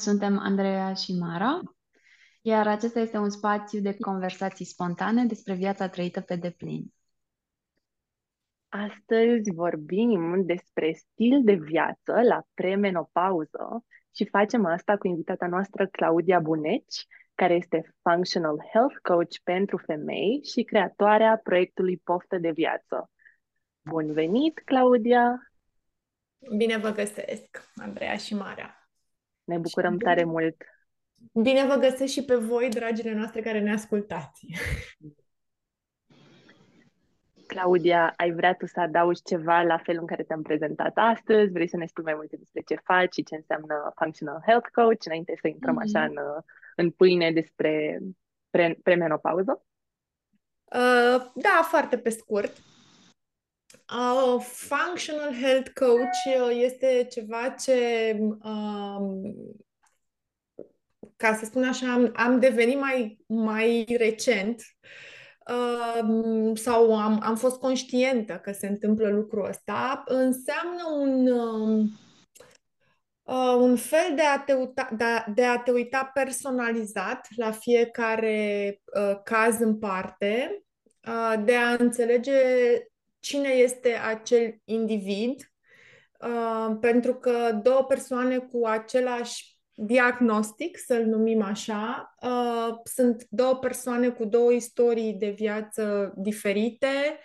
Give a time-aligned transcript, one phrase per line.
[0.00, 1.60] Noi suntem Andreea și Mara,
[2.40, 6.92] iar acesta este un spațiu de conversații spontane despre viața trăită pe deplin.
[8.68, 16.38] Astăzi vorbim despre stil de viață la premenopauză și facem asta cu invitata noastră Claudia
[16.38, 23.10] Buneci, care este Functional Health Coach pentru femei și creatoarea proiectului Poftă de Viață.
[23.80, 25.52] Bun venit, Claudia!
[26.56, 28.79] Bine vă găsesc, Andreea și Marea!
[29.50, 30.56] Ne bucurăm și tare mult!
[31.32, 34.46] Bine vă găsesc și pe voi, dragile noastre care ne ascultați!
[37.46, 41.52] Claudia, ai vrea tu să adaugi ceva la felul în care te-am prezentat astăzi?
[41.52, 45.04] Vrei să ne spui mai multe despre ce faci și ce înseamnă Functional Health Coach,
[45.04, 45.94] înainte să intrăm mm-hmm.
[45.94, 46.14] așa în,
[46.76, 48.00] în pâine despre
[48.50, 49.64] pre, premenopauză?
[50.64, 52.52] Uh, da, foarte pe scurt.
[53.92, 59.22] Uh, functional Health Coach uh, este ceva ce, um,
[61.16, 64.62] ca să spun așa, am, am devenit mai, mai recent
[65.46, 70.02] uh, sau am, am fost conștientă că se întâmplă lucrul ăsta.
[70.06, 71.26] Înseamnă un,
[73.22, 77.50] uh, un fel de a, te uita, de, a, de a te uita personalizat la
[77.50, 80.62] fiecare uh, caz în parte,
[81.06, 82.32] uh, de a înțelege
[83.20, 85.52] cine este acel individ,
[86.20, 94.08] uh, pentru că două persoane cu același diagnostic, să-l numim așa, uh, sunt două persoane
[94.08, 97.18] cu două istorii de viață diferite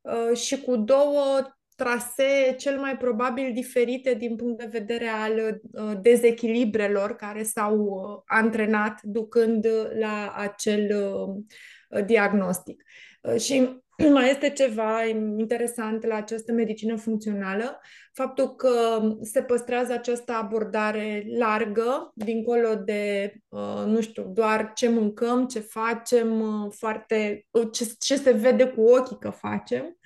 [0.00, 1.40] uh, și cu două
[1.76, 8.22] trasee cel mai probabil diferite din punct de vedere al uh, dezechilibrelor care s-au uh,
[8.26, 9.66] antrenat ducând
[9.98, 12.82] la acel uh, diagnostic.
[13.20, 13.80] Uh, și
[14.12, 15.04] mai este ceva
[15.38, 17.80] interesant la această medicină funcțională,
[18.12, 25.46] faptul că se păstrează această abordare largă, dincolo de, uh, nu știu, doar ce mâncăm,
[25.46, 29.96] ce facem, uh, foarte, uh, ce, ce se vede cu ochii că facem.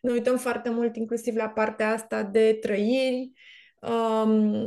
[0.00, 3.32] Ne uităm foarte mult inclusiv la partea asta de trăiri,
[3.80, 4.66] um,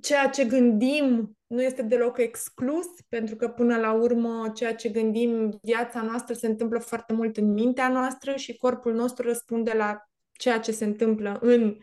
[0.00, 5.58] ceea ce gândim nu este deloc exclus, pentru că până la urmă ceea ce gândim,
[5.62, 10.60] viața noastră se întâmplă foarte mult în mintea noastră și corpul nostru răspunde la ceea
[10.60, 11.76] ce se întâmplă în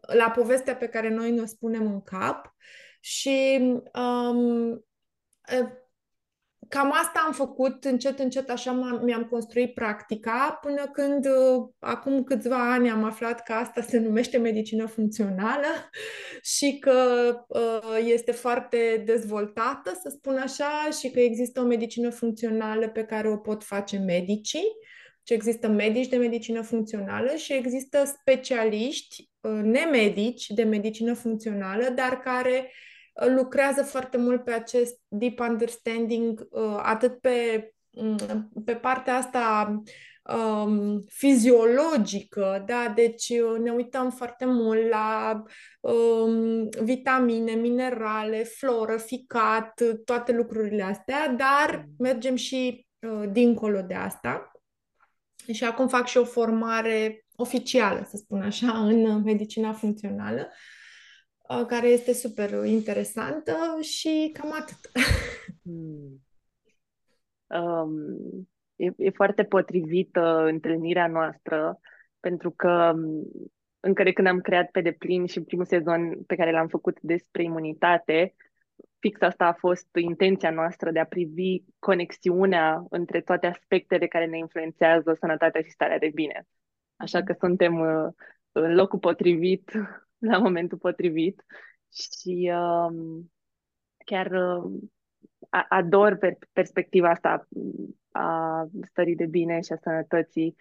[0.00, 2.54] la povestea pe care noi ne spunem în cap.
[3.00, 3.58] Și
[3.94, 4.84] um,
[6.70, 12.72] cam asta am făcut, încet, încet, așa mi-am construit practica, până când, uh, acum câțiva
[12.72, 15.66] ani, am aflat că asta se numește medicină funcțională
[16.56, 16.94] și că
[17.48, 23.28] uh, este foarte dezvoltată, să spun așa, și că există o medicină funcțională pe care
[23.28, 24.72] o pot face medicii,
[25.26, 32.20] și există medici de medicină funcțională și există specialiști uh, nemedici de medicină funcțională, dar
[32.20, 39.16] care uh, lucrează foarte mult pe acest deep understanding, uh, atât pe, mm, pe partea
[39.16, 39.74] asta
[40.22, 42.92] um, fiziologică, da?
[42.94, 45.42] Deci uh, ne uităm foarte mult la
[45.80, 54.50] um, vitamine, minerale, floră, ficat, toate lucrurile astea, dar mergem și uh, dincolo de asta.
[55.52, 60.40] Și acum fac și o formare oficială, să spun așa, în medicina funcțională.
[60.40, 60.79] Uh,
[61.66, 64.78] care este super interesantă și cam atât.
[65.62, 66.20] Hmm.
[67.46, 71.80] Um, e, e foarte potrivită întâlnirea noastră
[72.20, 73.30] pentru că um,
[73.80, 77.42] încă de când am creat pe deplin și primul sezon pe care l-am făcut despre
[77.42, 78.34] imunitate,
[78.98, 84.38] fix asta a fost intenția noastră de a privi conexiunea între toate aspectele care ne
[84.38, 86.46] influențează sănătatea și starea de bine.
[86.96, 88.12] Așa că suntem uh,
[88.52, 89.72] în locul potrivit
[90.30, 91.44] la momentul potrivit
[91.92, 93.22] și uh,
[94.04, 94.72] chiar uh,
[95.68, 97.48] ador per- perspectiva asta
[98.10, 100.56] a stării de bine și a sănătății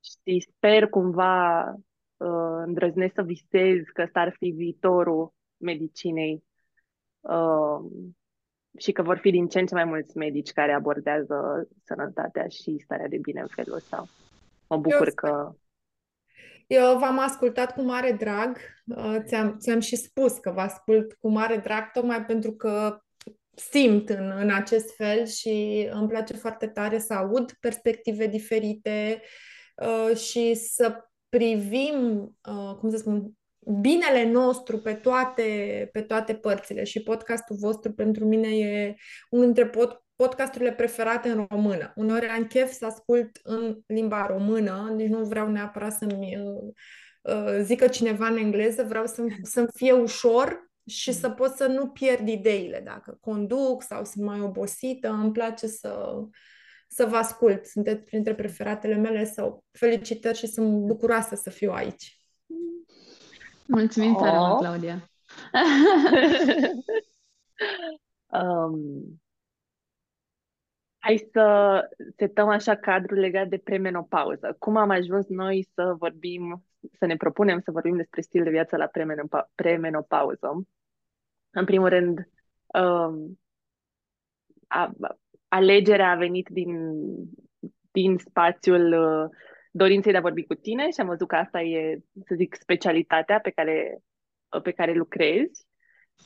[0.00, 1.64] și sper cumva
[2.16, 6.44] uh, îndrăznesc să visez că ăsta ar fi viitorul medicinei
[7.20, 7.90] uh,
[8.78, 12.78] și că vor fi din ce în ce mai mulți medici care abordează sănătatea și
[12.78, 14.04] starea de bine în felul ăsta.
[14.68, 15.54] Mă bucur Eu că
[16.66, 21.28] eu v-am ascultat cu mare drag, uh, ți-am, ți-am și spus că vă ascult cu
[21.28, 22.98] mare drag, tocmai pentru că
[23.54, 29.22] simt în, în acest fel și îmi place foarte tare să aud perspective diferite
[29.76, 33.32] uh, și să privim, uh, cum să spun,
[33.80, 36.84] binele nostru pe toate, pe toate părțile.
[36.84, 38.94] Și podcastul vostru pentru mine e
[39.30, 41.92] unul dintre pod, podcasturile preferate în română.
[41.96, 46.72] Uneori am chef să ascult în limba română, deci nu vreau neapărat să-mi uh,
[47.22, 51.88] uh, zică cineva în engleză, vreau să-mi, să fie ușor și să pot să nu
[51.88, 55.08] pierd ideile dacă conduc sau sunt mai obosită.
[55.08, 56.22] Îmi place să,
[56.88, 57.66] să vă ascult.
[57.66, 62.18] Sunteți printre preferatele mele sau felicitări și sunt bucuroasă să fiu aici.
[63.66, 65.10] Mulțumim tare mult, Claudia!
[68.40, 69.22] um,
[71.04, 74.56] hai să setăm așa cadrul legat de premenopauză.
[74.58, 76.64] Cum am ajuns noi să vorbim,
[76.98, 78.90] să ne propunem să vorbim despre stil de viață la
[79.54, 80.66] premenopauză?
[81.50, 82.18] În primul rând,
[82.66, 83.38] um,
[84.66, 84.92] a,
[85.48, 86.96] alegerea a venit din,
[87.90, 89.30] din spațiul uh,
[89.70, 93.40] dorinței de a vorbi cu tine și am văzut că asta e, să zic, specialitatea
[93.40, 93.98] pe care,
[94.62, 95.66] pe care lucrezi.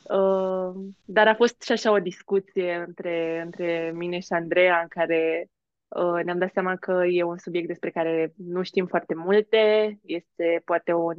[0.09, 0.73] Uh,
[1.05, 5.49] dar a fost și așa o discuție între, între mine și Andreea în care
[5.87, 10.61] uh, ne-am dat seama că e un subiect despre care nu știm foarte multe, este
[10.65, 11.15] poate un,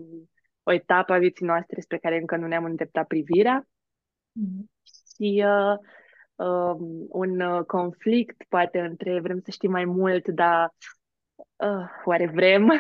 [0.63, 4.65] o etapă a vieții noastre spre care încă nu ne-am îndreptat privirea mm-hmm.
[5.17, 5.79] și uh,
[6.47, 6.77] uh,
[7.09, 10.75] un uh, conflict poate între vrem să știm mai mult, dar
[11.57, 12.73] uh, oare vrem?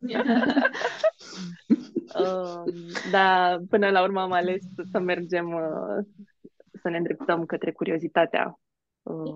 [2.14, 2.74] uh,
[3.10, 6.04] dar până la urmă am ales să mergem, uh,
[6.82, 8.60] să ne îndreptăm către curiozitatea.
[9.02, 9.34] Uh,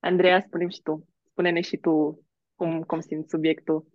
[0.00, 1.08] Andreea, spune și tu.
[1.30, 2.24] Spune-ne și tu
[2.54, 3.86] cum, cum simți subiectul.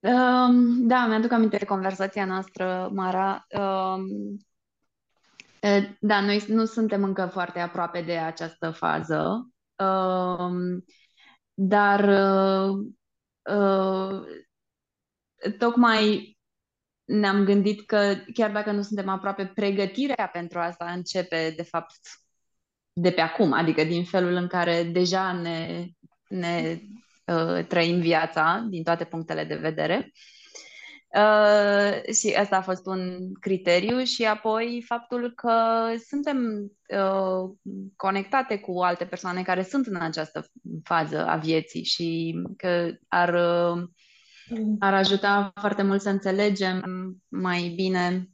[0.00, 3.46] Um, da, mi-aduc aminte de conversația noastră, Mara.
[3.48, 4.06] Um,
[6.00, 10.84] da, noi nu suntem încă foarte aproape de această fază, um,
[11.54, 12.86] dar uh,
[13.56, 14.22] uh,
[15.58, 16.31] tocmai
[17.12, 22.00] ne-am gândit că chiar dacă nu suntem aproape, pregătirea pentru asta începe de fapt
[22.92, 25.86] de pe acum, adică din felul în care deja ne,
[26.28, 26.80] ne
[27.24, 30.12] uh, trăim viața din toate punctele de vedere.
[31.14, 35.52] Uh, și asta a fost un criteriu și apoi faptul că
[36.08, 37.50] suntem uh,
[37.96, 40.46] conectate cu alte persoane care sunt în această
[40.84, 43.82] fază a vieții și că ar uh,
[44.78, 46.82] ar ajuta foarte mult să înțelegem
[47.28, 48.28] mai bine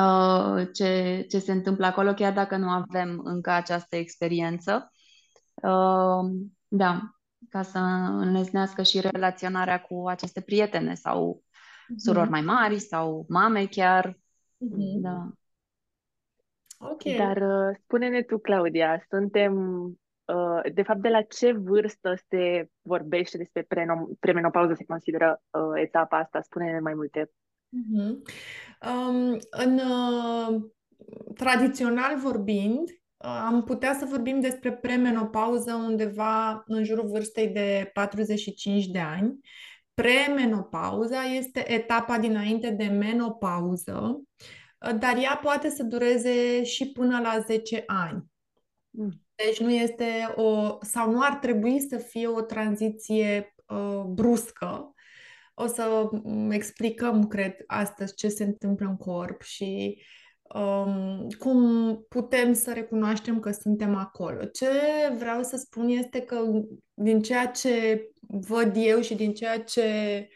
[0.00, 4.92] uh, ce, ce se întâmplă acolo, chiar dacă nu avem încă această experiență.
[5.54, 6.30] Uh,
[6.68, 7.00] da,
[7.48, 7.78] ca să
[8.18, 11.96] înlesnească și relaționarea cu aceste prietene sau mm-hmm.
[11.96, 14.12] surori mai mari sau mame chiar.
[14.12, 15.00] Mm-hmm.
[15.00, 15.28] Da.
[16.78, 17.02] Ok.
[17.02, 19.52] Dar uh, spune-ne tu, Claudia, suntem
[19.86, 19.94] Uh,
[20.72, 23.66] de fapt, de la ce vârstă se vorbește despre
[24.20, 26.40] premenopauză, se consideră uh, etapa asta?
[26.40, 27.30] Spune-ne mai multe.
[27.74, 28.16] Uh-huh.
[28.90, 30.62] Um, în uh,
[31.34, 38.86] tradițional vorbind, uh, am putea să vorbim despre premenopauză undeva în jurul vârstei de 45
[38.86, 39.38] de ani.
[39.94, 44.20] Premenopauza este etapa dinainte de menopauză,
[44.86, 48.24] uh, dar ea poate să dureze și până la 10 ani.
[48.90, 49.23] Mm.
[49.34, 54.94] Deci nu este o, sau nu ar trebui să fie o tranziție uh, bruscă.
[55.54, 56.10] O să
[56.50, 60.02] explicăm, cred, astăzi ce se întâmplă în corp și
[60.42, 64.44] um, cum putem să recunoaștem că suntem acolo.
[64.44, 64.68] Ce
[65.16, 66.40] vreau să spun este că
[66.94, 70.28] din ceea ce văd eu și din ceea ce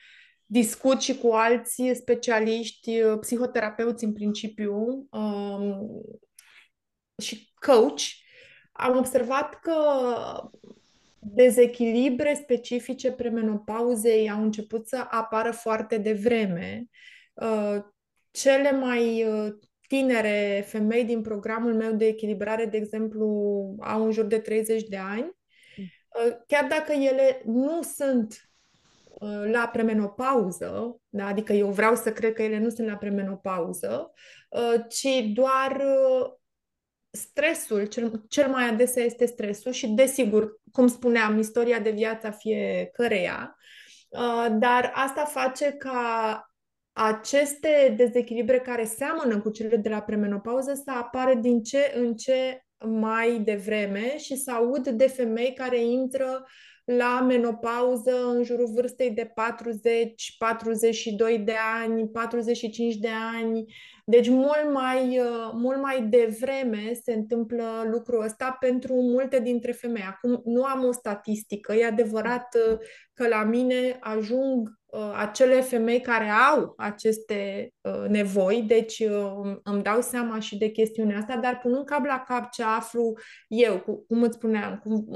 [0.46, 6.02] discut și cu alți specialiști, psihoterapeuți în principiu um,
[7.22, 8.00] și coach,
[8.78, 9.74] am observat că
[11.18, 16.88] dezechilibre specifice premenopauzei au început să apară foarte devreme.
[17.34, 17.78] Uh,
[18.30, 19.52] cele mai uh,
[19.88, 23.26] tinere femei din programul meu de echilibrare, de exemplu,
[23.80, 25.36] au în jur de 30 de ani,
[25.76, 28.50] uh, chiar dacă ele nu sunt
[29.50, 31.26] la premenopauză, da?
[31.26, 34.12] adică eu vreau să cred că ele nu sunt la premenopauză,
[34.88, 35.82] ci doar
[37.18, 42.30] stresul, cel, cel mai adesea este stresul și, desigur, cum spuneam, istoria de viață a
[42.30, 43.56] fiecăreia,
[44.08, 46.42] uh, dar asta face ca
[46.92, 52.62] aceste dezechilibre care seamănă cu cele de la premenopauză să apară din ce în ce
[52.78, 56.46] mai devreme și să aud de femei care intră
[56.96, 63.64] la menopauză în jurul vârstei de 40, 42 de ani, 45 de ani.
[64.04, 70.02] Deci mult mai, uh, mult mai devreme se întâmplă lucrul ăsta pentru multe dintre femei.
[70.02, 72.78] Acum nu am o statistică, e adevărat uh,
[73.14, 74.77] că la mine ajung uh,
[75.14, 77.70] acele femei care au aceste
[78.08, 79.02] nevoi, deci
[79.62, 83.12] îmi dau seama și de chestiunea asta, dar punând cap la cap ce aflu
[83.48, 85.08] eu, cum îți spuneam, cum,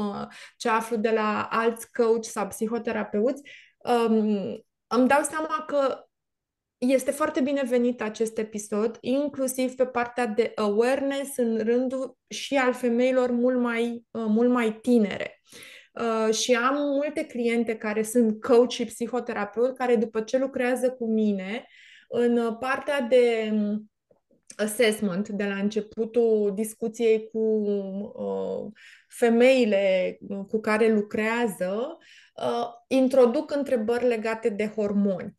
[0.56, 3.42] ce aflu de la alți coach sau psihoterapeuți,
[3.76, 6.06] um, îmi dau seama că
[6.78, 13.30] este foarte binevenit acest episod, inclusiv pe partea de awareness în rândul și al femeilor
[13.30, 15.40] mult mai, uh, mult mai tinere.
[15.52, 15.81] Uh,
[16.30, 21.66] și am multe cliente care sunt coach și psihoterapeut care după ce lucrează cu mine
[22.08, 23.90] în partea de um,
[24.56, 28.72] assessment de la începutul discuției cu uh,
[29.08, 30.18] femeile
[30.48, 31.98] cu care lucrează,
[32.36, 35.36] uh, introduc întrebări legate de hormoni.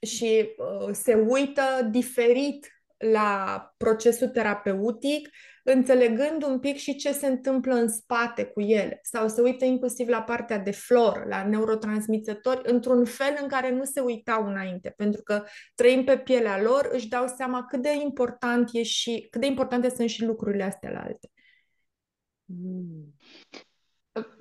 [0.00, 2.73] Și uh, se uită diferit
[3.12, 5.28] la procesul terapeutic,
[5.64, 8.98] înțelegând un pic și ce se întâmplă în spate cu ele.
[9.02, 13.84] Sau se uită inclusiv la partea de floră, la neurotransmițători, într-un fel în care nu
[13.84, 15.44] se uitau înainte, pentru că
[15.74, 19.88] trăim pe pielea lor, își dau seama cât de important e și cât de importante
[19.88, 21.30] sunt și lucrurile astea la alte.
[22.44, 23.14] Mm.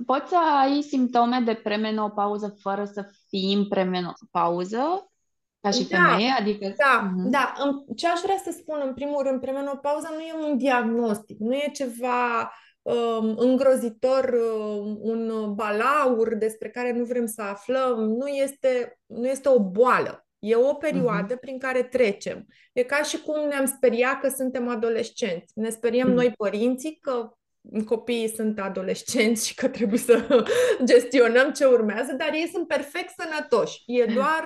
[0.05, 5.12] Poți să ai simptome de premenopauză fără să fii în premenopauză?
[5.63, 6.35] Ca și da, femeie?
[6.39, 6.73] Adică...
[6.77, 7.29] Da, uh-huh.
[7.29, 7.53] da.
[7.95, 11.71] Ce aș vrea să spun, în primul rând, premenopauza nu e un diagnostic, nu e
[11.73, 12.51] ceva
[12.81, 19.49] um, îngrozitor, um, un balaur despre care nu vrem să aflăm, nu este, nu este
[19.49, 20.25] o boală.
[20.39, 21.39] E o perioadă uh-huh.
[21.39, 22.45] prin care trecem.
[22.73, 25.51] E ca și cum ne-am speriat că suntem adolescenți.
[25.55, 26.15] Ne speriem uh-huh.
[26.15, 27.33] noi părinții că
[27.85, 30.45] copiii sunt adolescenți și că trebuie să
[30.91, 33.83] gestionăm ce urmează, dar ei sunt perfect sănătoși.
[33.85, 34.43] E doar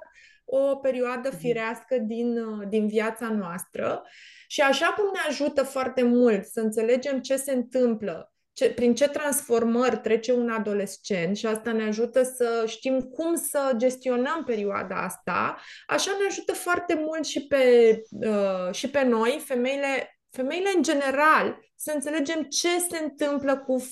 [0.50, 1.38] o perioadă mhm.
[1.38, 4.04] firească din, uh, din viața noastră
[4.48, 9.08] și așa cum ne ajută foarte mult să înțelegem ce se întâmplă, ce, prin ce
[9.08, 15.58] transformări trece un adolescent și asta ne ajută să știm cum să gestionăm perioada asta,
[15.88, 21.60] așa ne ajută foarte mult și pe, uh, și pe noi, femeile, femeile în general,
[21.76, 23.84] să înțelegem ce se întâmplă cu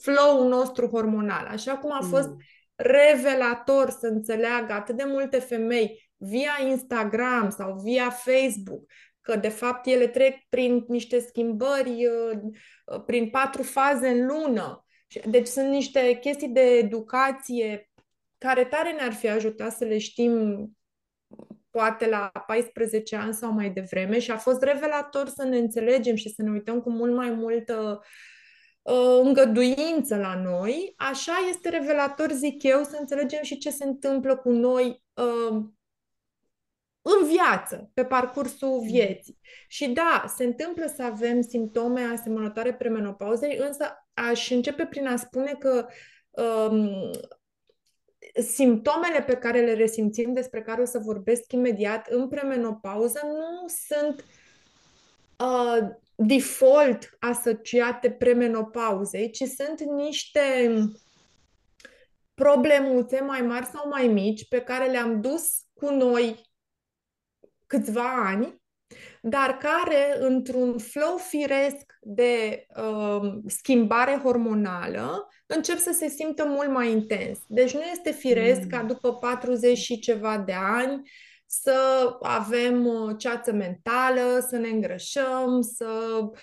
[0.00, 1.46] flow-ul nostru hormonal.
[1.46, 2.36] Așa cum a fost mm.
[2.76, 8.90] revelator să înțeleagă atât de multe femei via Instagram sau via Facebook,
[9.20, 12.38] că de fapt ele trec prin niște schimbări, uh,
[12.84, 14.84] uh, prin patru faze în lună.
[15.24, 17.90] Deci sunt niște chestii de educație
[18.38, 20.68] care tare ne-ar fi ajutat să le știm
[21.70, 26.28] poate la 14 ani sau mai devreme și a fost revelator să ne înțelegem și
[26.28, 28.00] să ne uităm cu mult mai multă
[28.82, 30.94] uh, îngăduință la noi.
[30.96, 35.64] Așa este revelator, zic eu, să înțelegem și ce se întâmplă cu noi uh,
[37.06, 38.86] în viață, pe parcursul mm.
[38.86, 39.38] vieții.
[39.68, 45.56] Și da, se întâmplă să avem simptome asemănătoare premenopauzei, însă aș începe prin a spune
[45.58, 45.86] că
[46.30, 47.10] um,
[48.42, 54.24] simptomele pe care le resimțim, despre care o să vorbesc imediat, în premenopauză, nu sunt
[55.38, 60.40] uh, default asociate premenopauzei, ci sunt niște
[62.34, 66.52] problemuțe mai mari sau mai mici pe care le-am dus cu noi
[67.66, 68.62] câțiva ani,
[69.22, 76.90] dar care, într-un flow firesc de uh, schimbare hormonală, încep să se simtă mult mai
[76.90, 77.38] intens.
[77.46, 78.68] Deci nu este firesc mm.
[78.68, 81.10] ca după 40 și ceva de ani
[81.46, 86.38] să avem uh, ceață mentală, să ne îngrășăm, să uh,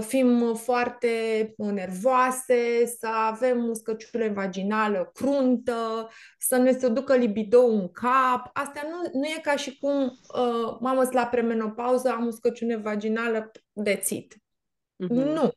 [0.00, 1.08] fim foarte
[1.56, 8.50] nervoase, să avem uscăciune vaginală cruntă, să ne se ducă libido în cap.
[8.52, 14.34] Asta nu, nu e ca și cum, uh, mamă, la premenopauză, am uscăciune vaginală, dețit.
[14.34, 15.08] Mm-hmm.
[15.08, 15.52] Nu.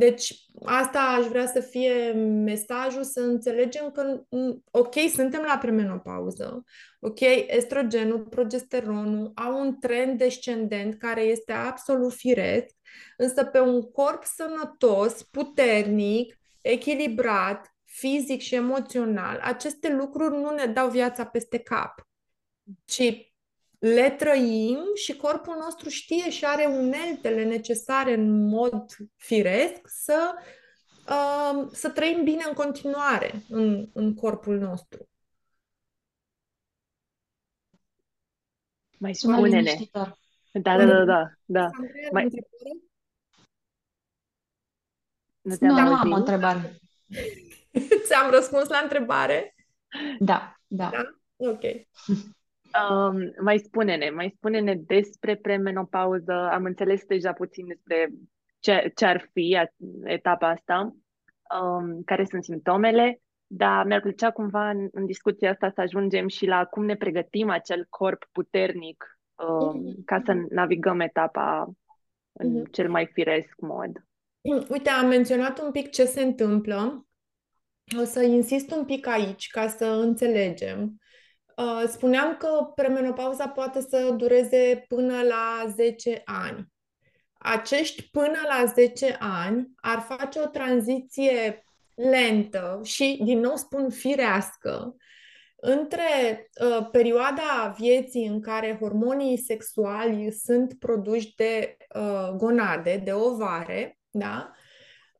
[0.00, 2.12] Deci, asta aș vrea să fie
[2.44, 4.22] mesajul, să înțelegem că,
[4.70, 6.64] ok, suntem la premenopauză,
[7.00, 12.74] ok, estrogenul, progesteronul au un trend descendent care este absolut firesc,
[13.16, 20.90] însă pe un corp sănătos, puternic, echilibrat, fizic și emoțional, aceste lucruri nu ne dau
[20.90, 22.08] viața peste cap,
[22.84, 23.29] ci
[23.80, 30.34] le trăim și corpul nostru știe și are uneltele necesare în mod firesc să,
[31.08, 35.08] uh, să trăim bine în continuare în, în corpul nostru.
[38.98, 39.76] Mai spune-ne.
[39.92, 40.16] Da,
[40.52, 41.30] da, da, da.
[41.44, 41.70] da.
[42.12, 42.28] Mai...
[45.40, 46.80] Nu, nu, nu am o întrebare.
[48.06, 49.54] Ți-am răspuns la întrebare?
[50.18, 50.90] Da, da.
[50.90, 51.02] da?
[51.36, 51.60] Ok.
[52.70, 56.32] Um, mai spune-ne, mai spune-ne despre premenopauză.
[56.32, 58.10] Am înțeles deja puțin despre
[58.58, 59.58] ce, ce ar fi
[60.04, 60.96] etapa asta,
[61.60, 66.46] um, care sunt simptomele, dar mi-ar plăcea cumva în, în discuția asta să ajungem și
[66.46, 70.04] la cum ne pregătim acel corp puternic um, mm-hmm.
[70.04, 71.70] ca să navigăm etapa
[72.32, 72.70] în mm-hmm.
[72.70, 74.04] cel mai firesc mod.
[74.68, 77.06] Uite, am menționat un pic ce se întâmplă.
[78.00, 81.09] O să insist un pic aici ca să înțelegem Uh,
[81.86, 86.66] spuneam că premenopauza poate să dureze până la 10 ani.
[87.38, 91.64] Acești până la 10 ani ar face o tranziție
[91.94, 94.94] lentă și, din nou spun, firească,
[95.60, 103.98] între uh, perioada vieții în care hormonii sexuali sunt produși de uh, gonade, de ovare,
[104.10, 104.50] da?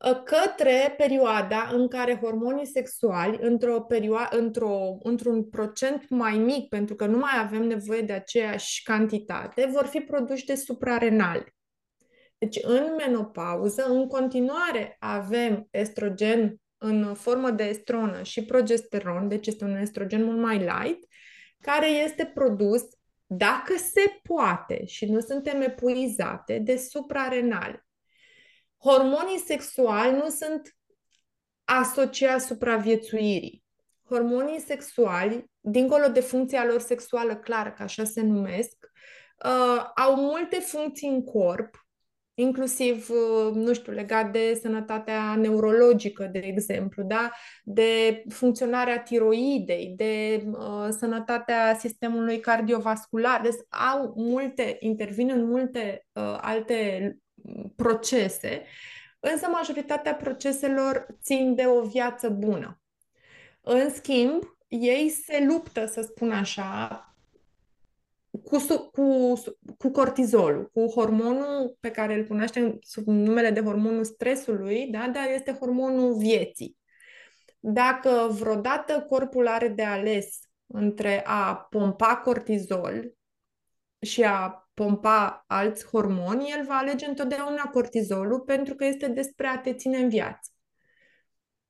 [0.05, 6.95] Uh, către perioada în care hormonii sexuali, într-o perioadă, într-o, într-un procent mai mic, pentru
[6.95, 11.55] că nu mai avem nevoie de aceeași cantitate, vor fi produși de suprarenali.
[12.37, 19.63] Deci, în menopauză, în continuare avem estrogen în formă de estronă și progesteron, deci este
[19.63, 21.07] un estrogen mult mai light,
[21.59, 22.81] care este produs,
[23.25, 27.85] dacă se poate și nu suntem epuizate, de suprarenale.
[28.83, 30.75] Hormonii sexuali nu sunt
[31.63, 33.63] asociați supraviețuirii.
[34.09, 38.77] Hormonii sexuali, dincolo de funcția lor sexuală clară, că așa se numesc,
[39.45, 41.75] uh, au multe funcții în corp
[42.41, 47.31] inclusiv, uh, nu știu, legat de sănătatea neurologică, de exemplu, da?
[47.63, 53.41] de funcționarea tiroidei, de uh, sănătatea sistemului cardiovascular.
[53.41, 53.55] Deci
[53.91, 57.17] au multe, intervin în multe uh, alte
[57.81, 58.65] procese,
[59.19, 62.81] însă majoritatea proceselor țin de o viață bună.
[63.61, 67.05] În schimb, ei se luptă, să spun așa,
[68.43, 68.57] cu,
[68.91, 69.33] cu,
[69.77, 75.09] cu cortizolul, cu hormonul pe care îl cunoaștem sub numele de hormonul stresului, da?
[75.13, 76.77] dar este hormonul vieții.
[77.59, 83.13] Dacă vreodată corpul are de ales între a pompa cortizol
[84.01, 89.57] și a pompa alți hormoni, el va alege întotdeauna cortizolul pentru că este despre a
[89.57, 90.51] te ține în viață.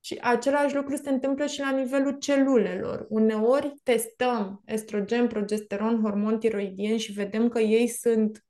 [0.03, 3.05] Și același lucru se întâmplă și la nivelul celulelor.
[3.09, 8.45] Uneori testăm estrogen, progesteron, hormon tiroidien și vedem că ei sunt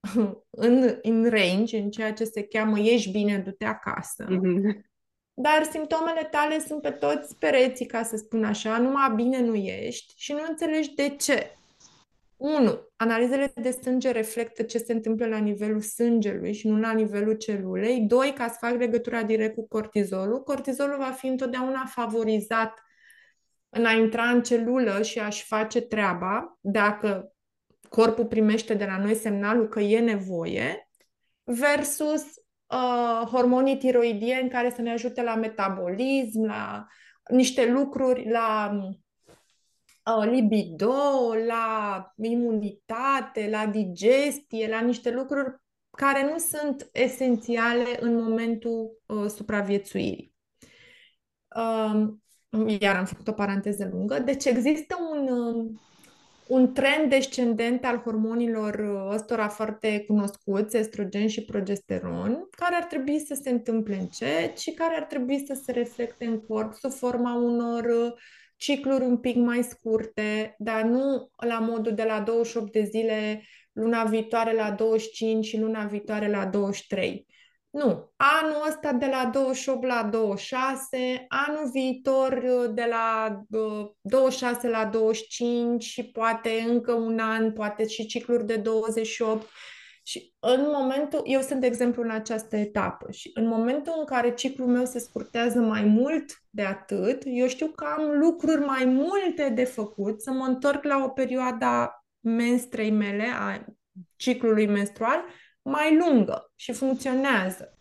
[0.66, 4.26] în, în range, în ceea ce se cheamă ești bine, du-te acasă.
[4.28, 4.92] Mm-hmm.
[5.34, 10.14] Dar simptomele tale sunt pe toți pereții, ca să spun așa, numai bine nu ești
[10.16, 11.56] și nu înțelegi de ce.
[12.36, 12.88] 1.
[12.96, 18.00] Analizele de sânge reflectă ce se întâmplă la nivelul sângelui și nu la nivelul celulei.
[18.00, 18.32] 2.
[18.32, 20.42] Ca să fac legătura direct cu cortizolul.
[20.42, 22.78] Cortizolul va fi întotdeauna favorizat
[23.68, 27.32] în a intra în celulă și a-și face treaba dacă
[27.88, 30.88] corpul primește de la noi semnalul că e nevoie
[31.44, 32.22] versus
[32.66, 36.86] uh, hormonii tiroidieni care să ne ajute la metabolism, la
[37.30, 38.78] niște lucruri, la
[40.30, 49.26] libido, la imunitate, la digestie, la niște lucruri care nu sunt esențiale în momentul uh,
[49.26, 50.34] supraviețuirii.
[51.56, 52.08] Uh,
[52.80, 54.18] iar am făcut o paranteză lungă.
[54.18, 55.70] Deci există un, uh,
[56.46, 63.18] un trend descendent al hormonilor uh, ăstora foarte cunoscuți, estrogen și progesteron, care ar trebui
[63.18, 67.34] să se întâmple încet și care ar trebui să se reflecte în corp sub forma
[67.34, 68.12] unor uh,
[68.56, 74.04] cicluri un pic mai scurte, dar nu la modul de la 28 de zile, luna
[74.04, 77.26] viitoare la 25 și luna viitoare la 23.
[77.74, 78.12] Nu.
[78.16, 83.40] Anul ăsta de la 28 la 26, anul viitor uh, de la
[84.00, 89.48] 26 uh, la 25 și poate încă un an, poate și cicluri de 28.
[90.06, 94.34] Și în momentul, eu sunt, de exemplu, în această etapă și în momentul în care
[94.34, 99.48] ciclul meu se scurtează mai mult de atât, eu știu că am lucruri mai multe
[99.48, 103.64] de făcut, să mă întorc la o perioadă menstrei mele, a
[104.16, 105.24] ciclului menstrual,
[105.62, 107.78] mai lungă și funcționează.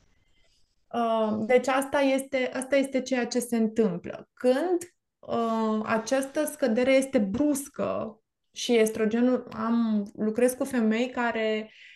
[0.93, 4.29] Uh, deci asta este, asta este ceea ce se întâmplă.
[4.33, 4.77] Când
[5.19, 8.19] uh, această scădere este bruscă
[8.51, 11.91] și estrogenul, am, lucrez cu femei care uh,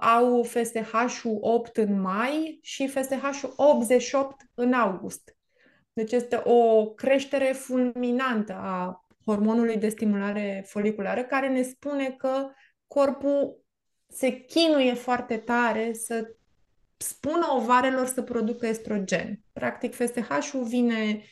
[0.00, 5.36] au FSH-ul 8 în mai și FSH-ul 88 în august.
[5.92, 12.50] Deci este o creștere fulminantă a hormonului de stimulare foliculară care ne spune că
[12.86, 13.64] corpul
[14.06, 16.36] se chinuie foarte tare să
[16.96, 19.40] spună ovarelor să producă estrogen.
[19.52, 21.22] Practic, FSH-ul vine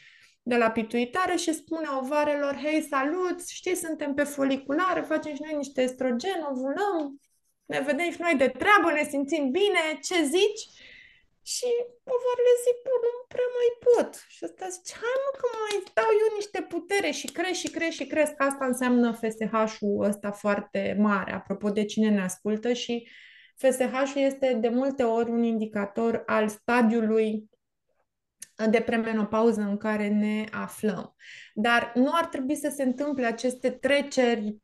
[0.43, 5.57] de la pituitare și spune ovarelor, hei, salut, știi, suntem pe foliculare, facem și noi
[5.57, 7.21] niște estrogen, ovulăm,
[7.73, 10.63] ne vedem și noi de treabă, ne simțim bine, ce zici?
[11.53, 11.69] Și
[12.15, 14.11] ovarele zic, bă, nu prea mai pot.
[14.29, 17.97] Și ăsta zice, hai mă că mai dau eu niște putere și cresc și cresc
[17.97, 18.35] și cresc.
[18.37, 23.09] Asta înseamnă FSH-ul ăsta foarte mare, apropo de cine ne ascultă și
[23.57, 27.49] FSH-ul este de multe ori un indicator al stadiului
[28.71, 31.15] de premenopauză în care ne aflăm.
[31.55, 34.57] Dar nu ar trebui să se întâmple aceste treceri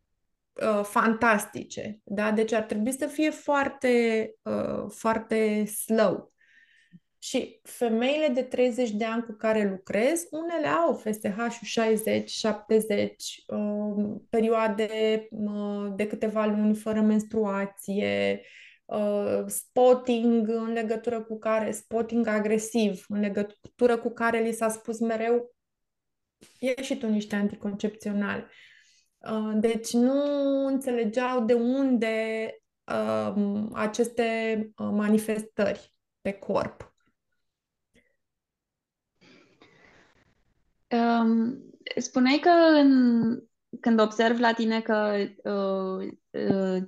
[0.61, 2.33] uh, fantastice, da?
[2.33, 6.33] Deci ar trebui să fie foarte, uh, foarte slow.
[7.23, 14.17] Și femeile de 30 de ani cu care lucrez, unele au FSH-ul 60, 70, uh,
[14.31, 14.89] perioade
[15.31, 18.41] uh, de câteva luni fără menstruație,
[18.85, 25.01] uh, spotting în legătură cu care, spotting agresiv, în legătură cu care li s-a spus
[25.01, 25.55] mereu,
[26.59, 28.47] e și tu niște anticoncepționali.
[29.21, 30.23] Uh, deci nu
[30.67, 32.47] înțelegeau de unde
[32.85, 36.95] uh, aceste uh, manifestări pe corp.
[40.91, 41.65] Um,
[41.97, 43.43] spuneai că în,
[43.81, 46.83] când observ la tine că uh, uh,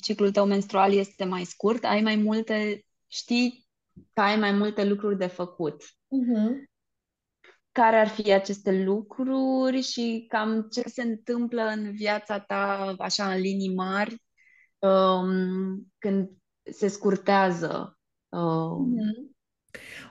[0.00, 3.68] ciclul tău menstrual este mai scurt, ai mai multe, știi
[4.12, 5.82] că ai mai multe lucruri de făcut.
[5.84, 6.69] Uh-huh.
[7.72, 13.40] Care ar fi aceste lucruri și cam ce se întâmplă în viața ta, așa, în
[13.40, 14.22] linii mari,
[14.78, 16.30] um, când
[16.70, 17.98] se scurtează?
[18.28, 18.96] Um...
[18.96, 19.30] Uh-huh.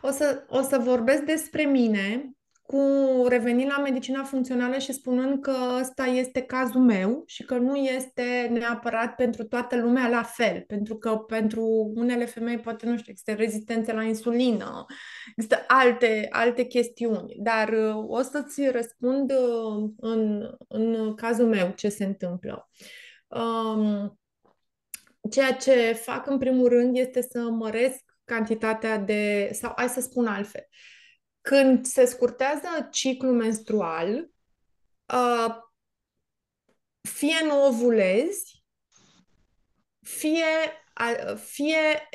[0.02, 2.32] O să, o să vorbesc despre mine
[2.70, 7.76] cu revenind la medicina funcțională și spunând că ăsta este cazul meu și că nu
[7.76, 13.12] este neapărat pentru toată lumea la fel, pentru că pentru unele femei poate, nu știu,
[13.12, 14.86] există rezistențe la insulină,
[15.36, 21.90] există alte, alte chestiuni, dar uh, o să-ți răspund uh, în, în cazul meu ce
[21.90, 22.70] se întâmplă.
[23.28, 24.20] Um,
[25.30, 30.26] ceea ce fac în primul rând este să măresc cantitatea de, sau hai să spun
[30.26, 30.98] altfel, uh,
[31.42, 34.32] când se scurtează ciclul menstrual,
[35.14, 35.56] uh,
[37.02, 38.64] fie nu ovulezi,
[40.02, 40.46] fie,
[41.02, 42.10] uh, fie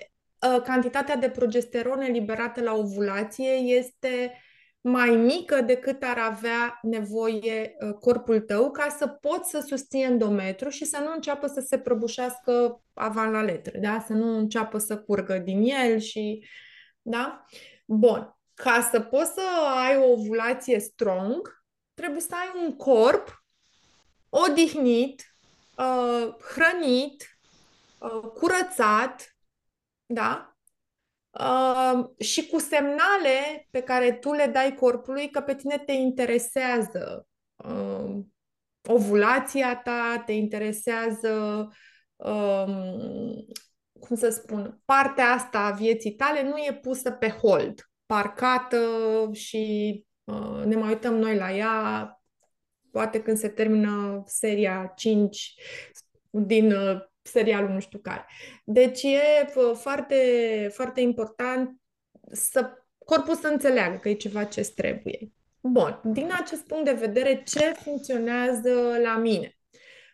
[0.54, 4.38] uh, cantitatea de progesteron eliberată la ovulație este
[4.80, 10.68] mai mică decât ar avea nevoie uh, corpul tău ca să poți să susții endometru
[10.68, 14.04] și să nu înceapă să se prăbușească avan la letră, da?
[14.06, 16.46] să nu înceapă să curgă din el și...
[17.02, 17.44] Da?
[17.86, 19.42] Bun ca să poți să
[19.86, 21.64] ai o ovulație strong,
[21.94, 23.44] trebuie să ai un corp
[24.28, 25.22] odihnit,
[25.76, 27.38] uh, hrănit,
[27.98, 29.36] uh, curățat,
[30.06, 30.56] da?
[31.30, 37.26] Uh, și cu semnale pe care tu le dai corpului că pe tine te interesează
[37.56, 38.18] uh,
[38.88, 41.68] ovulația ta, te interesează,
[42.16, 43.46] um,
[44.00, 48.80] cum să spun, partea asta a vieții tale nu e pusă pe hold parcată
[49.32, 52.08] și uh, ne mai uităm noi la ea,
[52.90, 55.54] poate când se termină seria 5
[56.30, 58.26] din uh, serialul nu știu care.
[58.64, 60.16] Deci e uh, foarte,
[60.72, 61.80] foarte important
[62.32, 62.70] să
[63.04, 65.32] corpul să înțeleagă că e ceva ce trebuie.
[65.60, 69.58] Bun, din acest punct de vedere, ce funcționează la mine?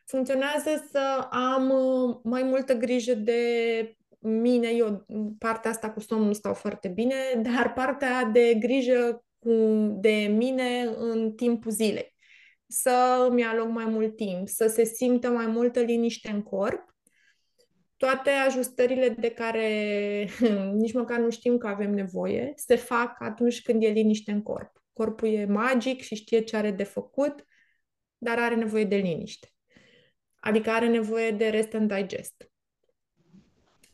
[0.04, 5.06] Funcționează să am uh, mai multă grijă de mine, eu
[5.38, 9.50] partea asta cu somnul stau foarte bine, dar partea de grijă cu,
[10.00, 12.14] de mine în timpul zilei.
[12.66, 16.88] Să îmi aloc mai mult timp, să se simtă mai multă liniște în corp.
[17.96, 20.28] Toate ajustările de care
[20.80, 24.82] nici măcar nu știm că avem nevoie, se fac atunci când e liniște în corp.
[24.92, 27.46] Corpul e magic și știe ce are de făcut,
[28.18, 29.48] dar are nevoie de liniște.
[30.40, 32.49] Adică are nevoie de rest and digest.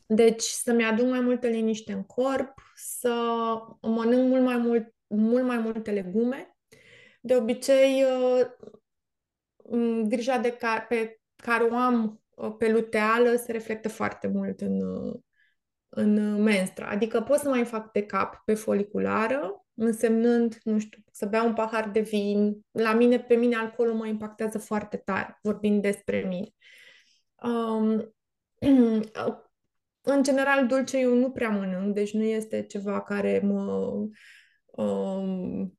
[0.07, 3.13] Deci să-mi aduc mai multă liniște în corp, să
[3.81, 6.57] mănânc mult mai, mult, mult mai multe legume.
[7.21, 8.47] De obicei, uh,
[10.07, 14.81] grija de care, pe care o am uh, pe luteală se reflectă foarte mult în,
[14.81, 15.19] uh,
[15.89, 16.85] în menstră.
[16.85, 21.53] Adică pot să mai fac de cap pe foliculară, însemnând, nu știu, să beau un
[21.53, 22.65] pahar de vin.
[22.71, 26.47] La mine, pe mine, alcoolul mă impactează foarte tare, vorbind despre mine.
[27.43, 28.13] Um,
[30.09, 33.93] În general, dulce eu nu prea mănânc, deci nu este ceva care mă...
[34.65, 35.77] Um,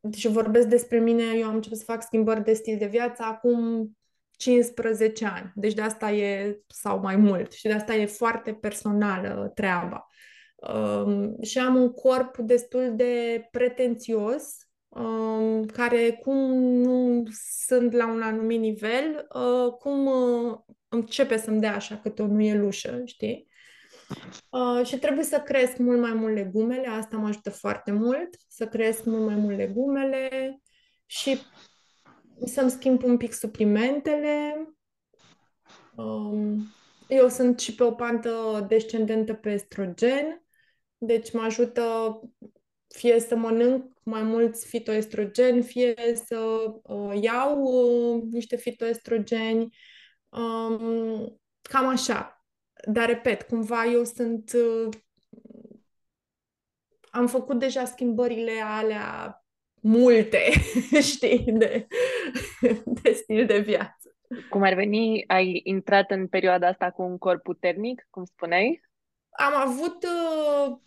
[0.00, 3.90] deci vorbesc despre mine, eu am început să fac schimbări de stil de viață acum
[4.30, 5.52] 15 ani.
[5.54, 10.06] Deci de asta e, sau mai mult, și de asta e foarte personală treaba.
[10.56, 14.69] Um, și am un corp destul de pretențios, um,
[15.72, 17.24] care cum nu
[17.66, 23.02] sunt la un anumit nivel, uh, cum uh, începe să-mi dea așa câte o nuielușă,
[23.04, 23.48] știi?
[24.48, 28.66] Uh, și trebuie să cresc mult mai mult legumele, asta mă ajută foarte mult, să
[28.66, 30.60] cresc mult mai mult legumele
[31.06, 31.38] și
[32.44, 34.68] să-mi schimb un pic suplimentele.
[35.96, 36.66] Um,
[37.08, 40.44] eu sunt și pe o pantă descendentă pe estrogen,
[40.98, 41.82] deci mă ajută
[42.94, 46.38] fie să mănânc mai mulți fitoestrogeni, fie să
[46.82, 49.76] uh, iau uh, niște fitoestrogeni,
[50.28, 52.44] um, cam așa.
[52.84, 54.52] Dar, repet, cumva eu sunt...
[54.52, 54.88] Uh,
[57.10, 59.44] am făcut deja schimbările alea
[59.80, 60.50] multe,
[61.12, 61.86] știi, de,
[63.02, 64.16] de stil de viață.
[64.48, 68.80] Cum ar veni, ai intrat în perioada asta cu un corp puternic, cum spuneai?
[69.30, 70.78] Am avut, uh,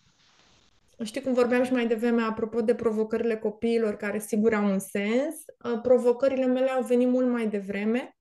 [1.04, 5.36] știi cum vorbeam și mai devreme, apropo de provocările copiilor, care sigur au un sens,
[5.64, 8.18] uh, provocările mele au venit mult mai devreme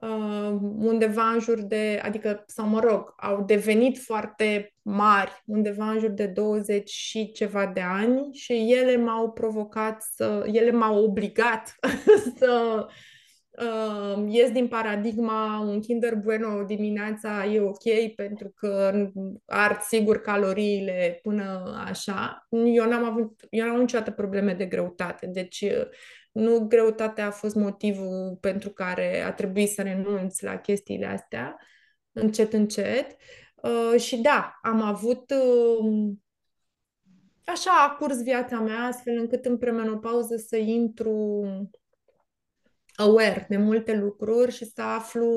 [0.00, 5.98] uh, undeva în jur de, adică, sau mă rog, au devenit foarte mari, undeva în
[5.98, 11.74] jur de 20 și ceva de ani și ele m-au provocat să, ele m-au obligat
[12.38, 12.86] să
[13.50, 18.92] uh, ies din paradigma un Kinder Bueno dimineața e ok pentru că
[19.46, 22.46] ard sigur caloriile până așa.
[22.74, 25.64] Eu n-am avut, eu n-am avut niciodată probleme de greutate, deci
[26.32, 31.56] nu greutatea a fost motivul pentru care a trebuit să renunț la chestiile astea,
[32.12, 33.16] încet, încet.
[33.54, 36.12] Uh, și da, am avut uh,
[37.44, 41.44] așa a curs viața mea, astfel încât în premenopauză să intru
[43.00, 45.30] aware de multe lucruri și să aflu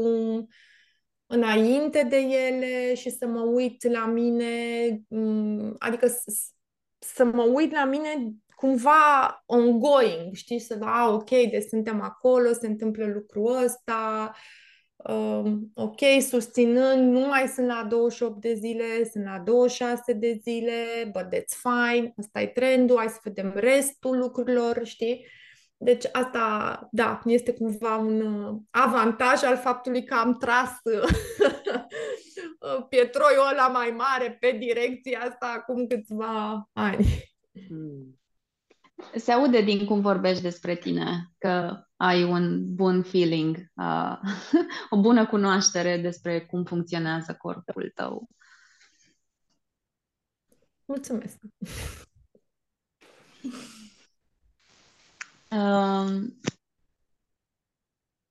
[1.26, 4.46] înainte de ele și să mă uit la mine,
[5.08, 6.08] um, adică
[7.00, 12.68] să mă uit la mine cumva ongoing, știi, să da, ok, deci suntem acolo, se
[12.68, 14.32] întâmplă lucrul ăsta,
[14.96, 16.00] um, ok,
[16.30, 21.58] susținând, nu mai sunt la 28 de zile, sunt la 26 de zile, but that's
[21.62, 25.26] fine, ăsta e trendul, hai să vedem restul lucrurilor, știi?
[25.84, 30.72] Deci asta, da, este cumva un uh, avantaj al faptului că am tras
[32.90, 37.06] pietroiul ăla mai mare pe direcția asta acum câțiva ani.
[37.68, 38.20] Hmm.
[39.16, 44.18] Se aude din cum vorbești despre tine că ai un bun feeling, uh,
[44.90, 48.30] o bună cunoaștere despre cum funcționează corpul tău.
[50.86, 51.38] Mulțumesc!
[55.54, 56.24] Uh,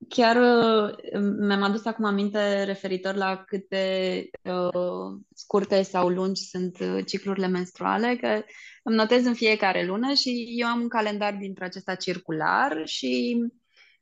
[0.09, 0.95] chiar uh,
[1.39, 7.47] mi-am adus acum aminte referitor la cât de uh, scurte sau lungi sunt uh, ciclurile
[7.47, 8.43] menstruale, că
[8.83, 13.39] îmi notez în fiecare lună și eu am un calendar dintre acesta circular și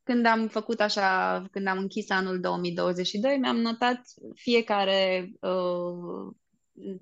[0.02, 4.00] când am făcut așa, când am închis anul 2022, mi-am notat
[4.35, 6.35] fiecare uh,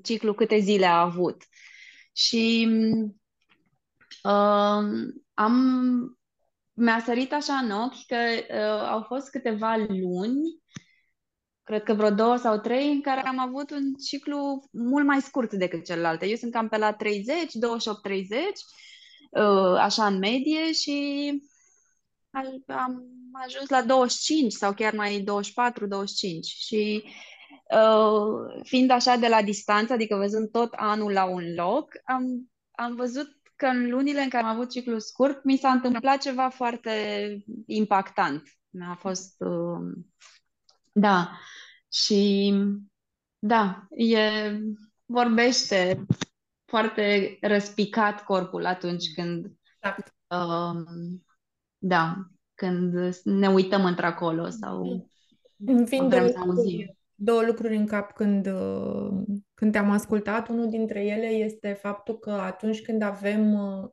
[0.02, 1.42] ciclu câte zile a avut.
[2.12, 2.68] Și
[4.28, 5.56] uh, am
[6.78, 10.62] mi-a sărit așa în ochi că uh, au fost câteva luni,
[11.62, 15.52] cred că vreo două sau trei, în care am avut un ciclu mult mai scurt
[15.52, 16.26] decât celelalte.
[16.26, 17.46] Eu sunt cam pe la 30, 28-30,
[19.30, 21.30] uh, așa în medie și
[22.66, 25.24] am ajuns la 25 sau chiar mai 24-25
[26.40, 27.02] și
[27.74, 32.94] uh, fiind așa de la distanță, adică văzând tot anul la un loc, am, am
[32.94, 36.92] văzut că în lunile în care am avut ciclu scurt, mi s-a întâmplat ceva foarte
[37.66, 38.42] impactant.
[38.70, 39.34] Mi-a fost...
[39.38, 40.04] Uh,
[40.92, 41.30] da.
[41.92, 42.54] Și
[43.38, 44.20] da, e,
[45.06, 46.06] vorbește
[46.64, 50.14] foarte răspicat corpul atunci când exact.
[50.28, 50.82] uh,
[51.78, 52.16] da,
[52.54, 55.08] când ne uităm într-acolo sau
[55.56, 59.22] Vin vrem să auzim două lucruri în cap când, uh,
[59.58, 60.48] când te-am ascultat.
[60.48, 63.90] Unul dintre ele este faptul că atunci când avem uh,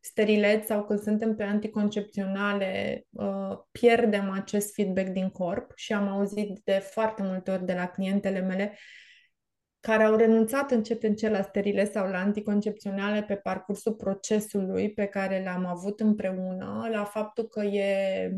[0.00, 6.60] sterilet sau când suntem pe anticoncepționale, uh, pierdem acest feedback din corp și am auzit
[6.64, 8.78] de foarte multe ori de la clientele mele
[9.80, 15.42] care au renunțat încet încet la sterileț sau la anticoncepționale pe parcursul procesului pe care
[15.44, 18.30] l-am avut împreună, la faptul că e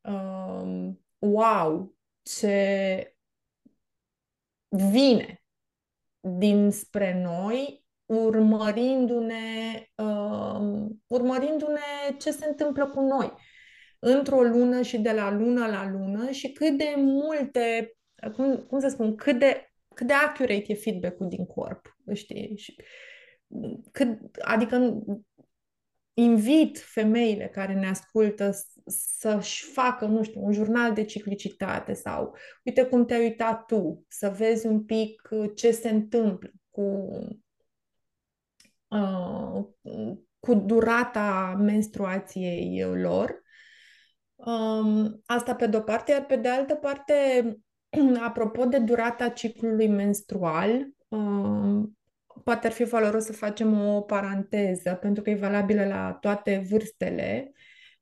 [0.00, 3.16] um, wow, ce
[4.68, 5.40] vine
[6.38, 9.34] dinspre noi, urmărindu-ne,
[9.94, 13.32] uh, urmărindu-ne ce se întâmplă cu noi
[13.98, 17.96] într-o lună și de la lună la lună și cât de multe,
[18.34, 22.56] cum, cum să spun, cât de, cât de accurate e feedback-ul din corp, știi?
[22.56, 22.76] Și
[23.92, 25.02] cât, adică
[26.18, 28.50] invit femeile care ne ascultă
[29.18, 34.34] să-și facă, nu știu, un jurnal de ciclicitate sau uite cum te-ai uitat tu, să
[34.36, 37.08] vezi un pic uh, ce se întâmplă cu,
[38.88, 39.64] uh,
[40.38, 43.42] cu durata menstruației lor.
[44.34, 47.14] Um, asta pe de-o parte, iar pe de altă parte,
[48.28, 51.96] apropo de durata ciclului menstrual, um,
[52.44, 57.52] poate ar fi valoros să facem o paranteză, pentru că e valabilă la toate vârstele.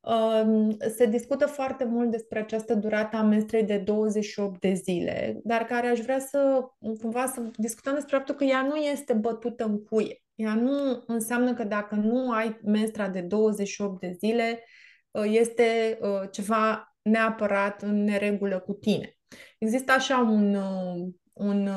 [0.05, 5.63] Um, se discută foarte mult despre această durată a menstrei de 28 de zile, dar
[5.63, 9.83] care aș vrea să cumva să discutăm despre faptul că ea nu este bătută în
[9.83, 10.23] cuie.
[10.35, 14.63] Ea nu înseamnă că dacă nu ai menstra de 28 de zile,
[15.11, 19.17] uh, este uh, ceva neapărat în neregulă cu tine.
[19.57, 21.69] Există așa un, uh, un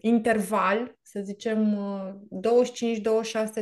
[0.00, 1.78] interval, să zicem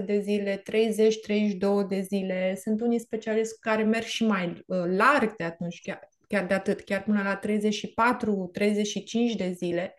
[0.01, 2.57] 25-26 de zile, 30-32 de zile.
[2.57, 4.65] Sunt unii specialiști care merg și mai
[4.97, 9.95] larg de atunci, chiar, chiar de atât, chiar până la 34-35 de zile.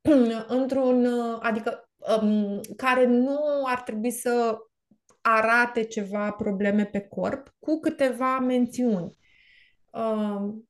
[0.58, 1.06] Într-un,
[1.40, 1.90] adică
[2.20, 4.56] um, care nu ar trebui să
[5.20, 9.16] arate ceva probleme pe corp, cu câteva mențiuni.
[9.92, 10.68] Um,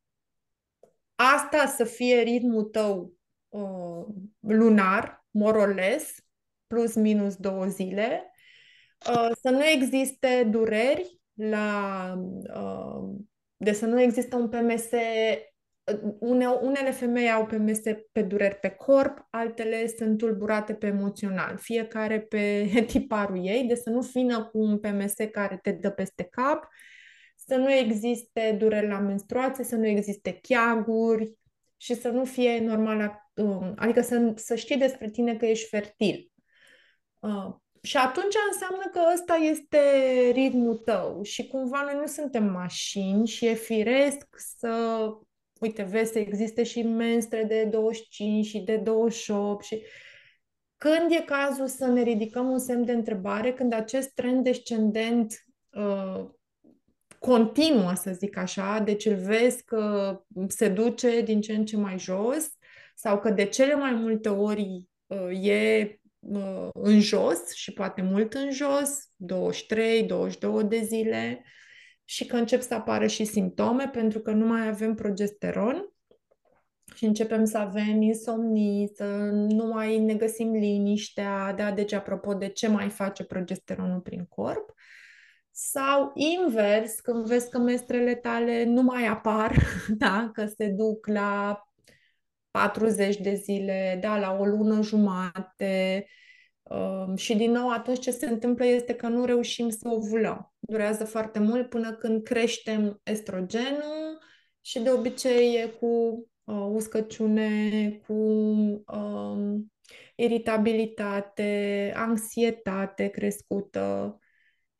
[1.14, 3.12] asta să fie ritmul tău
[3.48, 4.06] uh,
[4.40, 6.14] lunar, more or less,
[6.66, 8.32] plus minus două zile,
[9.10, 12.14] uh, să nu existe dureri la
[12.54, 13.16] uh,
[13.56, 14.88] de să nu există un PMS
[16.18, 17.80] une, unele femei au PMS
[18.12, 23.90] pe dureri pe corp, altele sunt tulburate pe emoțional, fiecare pe tiparul ei, de să
[23.90, 26.68] nu fină cu un PMS care te dă peste cap,
[27.36, 31.37] să nu existe dureri la menstruație, să nu existe cheaguri
[31.80, 36.32] și să nu fie normal, um, adică să, să știi despre tine că ești fertil.
[37.18, 39.78] Uh, și atunci înseamnă că ăsta este
[40.32, 44.26] ritmul tău și cumva noi nu suntem mașini și e firesc
[44.58, 44.98] să
[45.60, 49.82] uite, vezi să existe și menstre de 25 și de 28 și
[50.76, 56.24] când e cazul să ne ridicăm un semn de întrebare, când acest trend descendent uh,
[57.18, 60.16] continuă, să zic așa, deci îl vezi că
[60.48, 62.50] se duce din ce în ce mai jos
[62.94, 68.34] sau că de cele mai multe ori uh, e uh, în jos și poate mult
[68.34, 69.08] în jos,
[70.64, 71.42] 23-22 de zile,
[72.04, 75.92] și că încep să apară și simptome pentru că nu mai avem progesteron
[76.94, 82.48] și începem să avem insomnii, să nu mai ne găsim liniștea, da, deci apropo de
[82.48, 84.72] ce mai face progesteronul prin corp,
[85.60, 89.56] sau invers, când vezi că mestrele tale nu mai apar,
[89.98, 91.62] da, că se duc la
[92.50, 96.06] 40 de zile, da, la o lună jumate,
[96.68, 100.52] Um, și din nou, atunci ce se întâmplă este că nu reușim să ovulăm.
[100.58, 104.18] Durează foarte mult până când creștem estrogenul
[104.60, 105.86] și de obicei e cu
[106.44, 108.12] uh, uscăciune, cu
[108.86, 109.54] uh,
[110.16, 114.18] iritabilitate, anxietate crescută.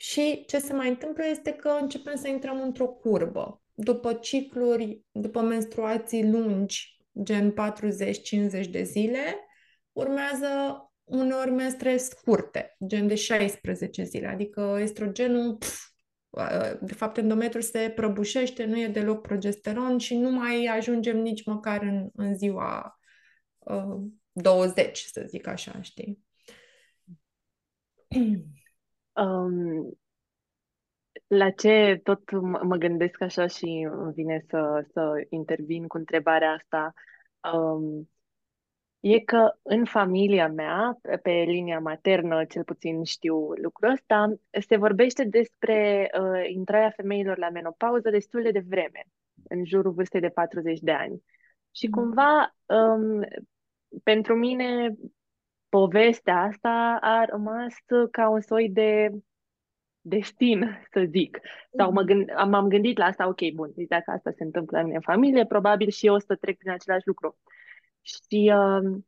[0.00, 3.62] Și ce se mai întâmplă este că începem să intrăm într-o curbă.
[3.74, 9.36] După cicluri, după menstruații lungi, gen 40-50 de zile,
[9.92, 15.88] urmează uneori mestre scurte, gen de 16 zile, adică estrogenul, pf,
[16.80, 21.82] de fapt endometrul se prăbușește, nu e deloc progesteron și nu mai ajungem nici măcar
[21.82, 22.98] în, în ziua
[23.58, 24.00] uh,
[24.32, 26.18] 20, să zic așa, știi?
[29.18, 29.98] Um,
[31.26, 36.92] la ce tot mă gândesc așa și îmi vine să, să intervin cu întrebarea asta,
[37.52, 38.08] um,
[39.00, 44.34] e că în familia mea, pe linia maternă, cel puțin știu lucrul ăsta,
[44.68, 49.04] se vorbește despre uh, intrarea femeilor la menopauză destul de devreme,
[49.48, 51.22] în jurul vârstei de 40 de ani.
[51.70, 51.92] Și mm.
[51.92, 53.26] cumva, um,
[54.02, 54.96] pentru mine,
[55.68, 57.74] povestea asta a rămas
[58.10, 59.10] ca un soi de
[60.00, 61.38] destin, să zic.
[61.76, 62.06] Sau mă mm.
[62.06, 65.88] gând, m-am gândit la asta, ok, bun, deci dacă asta se întâmplă în familie, probabil
[65.88, 67.38] și eu o să trec prin același lucru.
[68.00, 69.00] Și uh,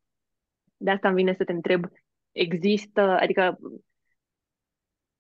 [0.76, 1.84] de asta îmi vine să te întreb,
[2.32, 3.58] există, adică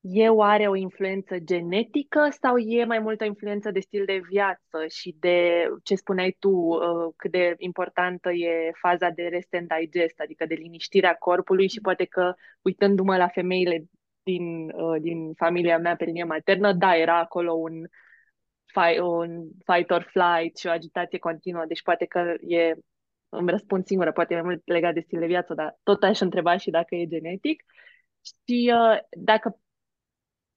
[0.00, 5.16] e oare o influență genetică sau e mai multă influență de stil de viață și
[5.18, 10.46] de ce spuneai tu, uh, cât de importantă e faza de rest and digest, adică
[10.46, 13.84] de liniștirea corpului și poate că uitându-mă la femeile
[14.22, 17.84] din, uh, din familia mea pe linie maternă, da, era acolo un,
[18.64, 22.74] fight, un fight or flight și o agitație continuă, deci poate că e
[23.28, 26.56] îmi răspund singură, poate mai mult legat de stil de viață, dar tot aș întreba
[26.56, 27.64] și dacă e genetic.
[28.22, 29.58] Și uh, dacă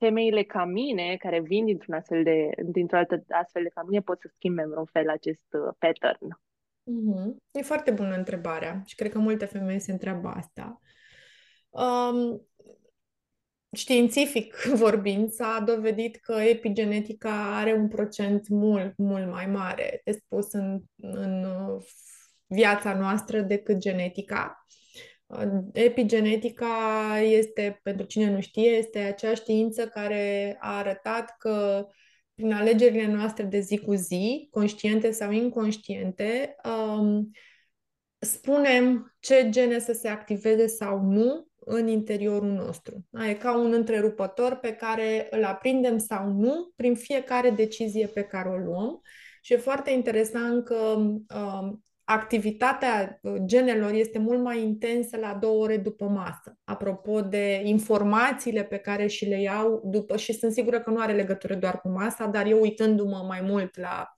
[0.06, 4.30] femeile ca mine, care vin dintr-un astfel de, dintr-o altă astfel de familie, pot să
[4.36, 6.28] schimbe în un fel acest uh, pattern.
[6.84, 7.36] Mm-hmm.
[7.52, 10.82] E foarte bună întrebarea și cred că multe femei se întreabă asta.
[11.70, 12.48] Um,
[13.76, 20.52] științific vorbind, s-a dovedit că epigenetica are un procent mult, mult mai mare de spus
[20.52, 21.46] în, în
[22.46, 24.66] viața noastră decât genetica.
[25.74, 31.88] Epigenetica este, pentru cine nu știe, este acea știință care a arătat că
[32.34, 37.32] prin alegerile noastre de zi cu zi, conștiente sau inconștiente, um,
[38.20, 43.06] spunem ce gene să se activeze sau nu în interiorul nostru.
[43.30, 48.50] E ca un întrerupător pe care îl aprindem sau nu prin fiecare decizie pe care
[48.50, 49.02] o luăm.
[49.42, 55.64] Și e foarte interesant că um, activitatea uh, genelor este mult mai intensă la două
[55.64, 56.58] ore după masă.
[56.64, 61.14] Apropo de informațiile pe care și le iau după, și sunt sigură că nu are
[61.14, 64.18] legătură doar cu masa, dar eu uitându-mă mai mult la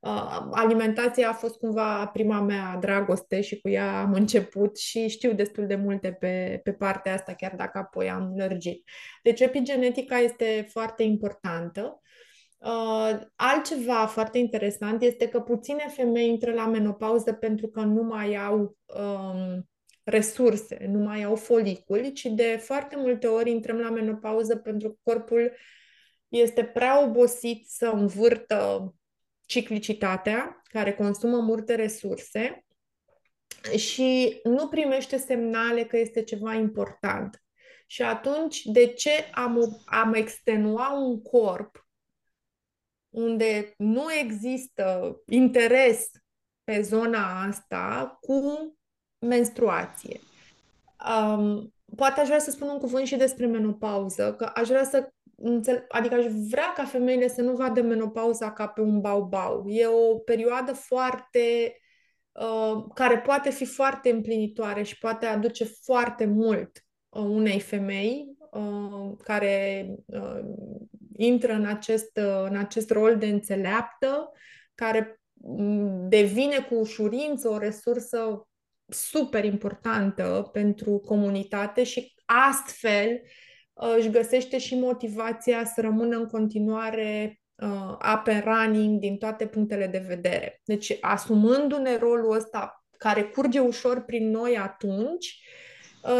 [0.00, 5.32] uh, alimentația a fost cumva prima mea dragoste și cu ea am început și știu
[5.32, 8.88] destul de multe pe, pe partea asta, chiar dacă apoi am lărgit.
[9.22, 12.08] Deci epigenetica este foarte importantă Uh,
[13.36, 18.76] altceva foarte interesant este că puține femei intră la menopauză pentru că nu mai au
[18.86, 19.68] um,
[20.04, 24.96] resurse, nu mai au foliculi, ci de foarte multe ori intrăm la menopauză pentru că
[25.02, 25.52] corpul
[26.28, 28.94] este prea obosit să învârtă
[29.46, 32.64] ciclicitatea, care consumă multe resurse
[33.76, 37.42] și nu primește semnale că este ceva important.
[37.86, 41.88] Și atunci, de ce am, am extenua un corp
[43.10, 46.10] unde nu există interes
[46.64, 48.42] pe zona asta cu
[49.26, 50.20] menstruație.
[51.18, 55.12] Um, poate aș vrea să spun un cuvânt și despre menopauză, că aș vrea să
[55.36, 59.64] înțeleg, adică aș vrea ca femeile să nu vadă menopauza ca pe un bau-bau.
[59.68, 61.76] E o perioadă foarte
[62.32, 69.16] uh, care poate fi foarte împlinitoare și poate aduce foarte mult uh, unei femei uh,
[69.22, 70.40] care uh,
[71.20, 72.10] intră în acest,
[72.48, 74.32] în acest rol de înțeleaptă,
[74.74, 78.48] care mm, devine cu ușurință o resursă
[78.88, 82.14] super importantă pentru comunitate și
[82.50, 83.20] astfel
[83.72, 89.46] uh, își găsește și motivația să rămână în continuare uh, up and running din toate
[89.46, 90.60] punctele de vedere.
[90.64, 95.69] Deci, asumându-ne rolul ăsta care curge ușor prin noi atunci, Uh,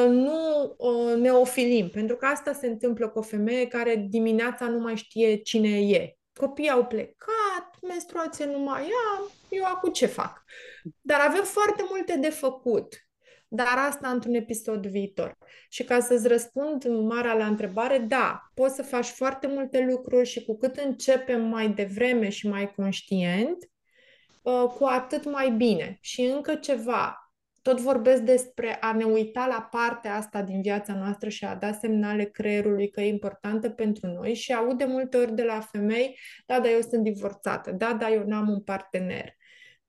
[0.09, 4.79] nu uh, ne ofilim, pentru că asta se întâmplă cu o femeie care dimineața nu
[4.79, 6.15] mai știe cine e.
[6.35, 10.45] Copiii au plecat, menstruație nu mai am, eu acum ce fac?
[11.01, 12.95] Dar avem foarte multe de făcut.
[13.53, 15.37] Dar asta într-un episod viitor.
[15.69, 20.45] Și ca să-ți răspund marea la întrebare, da, poți să faci foarte multe lucruri și
[20.45, 23.57] cu cât începem mai devreme și mai conștient,
[24.43, 25.99] uh, cu atât mai bine.
[26.01, 27.30] Și încă ceva,
[27.63, 31.73] tot vorbesc despre a ne uita la partea asta din viața noastră și a da
[31.73, 36.19] semnale creierului că e importantă pentru noi și aud de multe ori de la femei,
[36.47, 39.37] da, dar eu sunt divorțată, da, dar eu n-am un partener.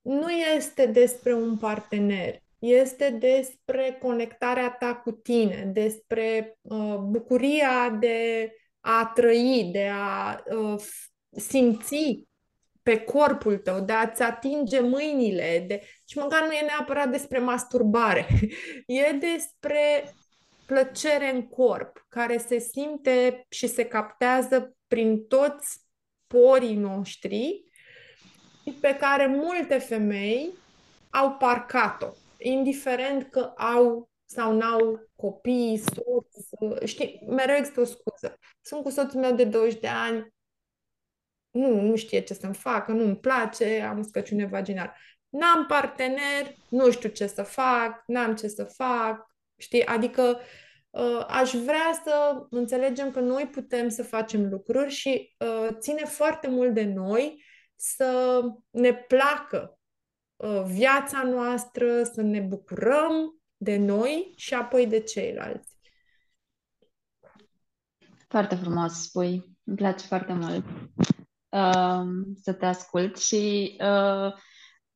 [0.01, 8.51] Nu este despre un partener, este despre conectarea ta cu tine, despre uh, bucuria de
[8.79, 10.81] a trăi, de a uh,
[11.29, 12.29] simți
[12.83, 15.81] pe corpul tău, de a-ți atinge mâinile, de...
[16.05, 18.27] și măcar nu e neapărat despre masturbare,
[18.85, 20.13] e despre
[20.65, 25.81] plăcere în corp, care se simte și se captează prin toți
[26.27, 27.63] porii noștri
[28.63, 30.53] și pe care multe femei
[31.09, 32.07] au parcat-o,
[32.37, 36.35] indiferent că au sau n-au copii, soț,
[36.85, 38.37] știi, mereu există o scuză.
[38.61, 40.33] Sunt cu soțul meu de 20 de ani,
[41.51, 44.93] nu, nu știe ce să-mi facă, nu-mi place, am uscăciune vaginală.
[45.29, 49.85] N-am partener, nu știu ce să fac, n-am ce să fac, știi?
[49.85, 50.39] Adică
[50.89, 56.47] uh, aș vrea să înțelegem că noi putem să facem lucruri și uh, ține foarte
[56.47, 57.43] mult de noi
[57.75, 59.79] să ne placă
[60.35, 65.75] uh, viața noastră, să ne bucurăm de noi și apoi de ceilalți.
[68.27, 69.49] Foarte frumos spui.
[69.63, 70.65] Îmi place foarte mult
[71.51, 72.03] uh,
[72.41, 74.33] să te ascult și uh,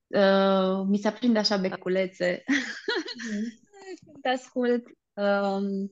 [0.07, 4.19] uh, mi se aprinde așa beculețe mm.
[4.21, 4.83] te ascult.
[5.13, 5.87] Uh,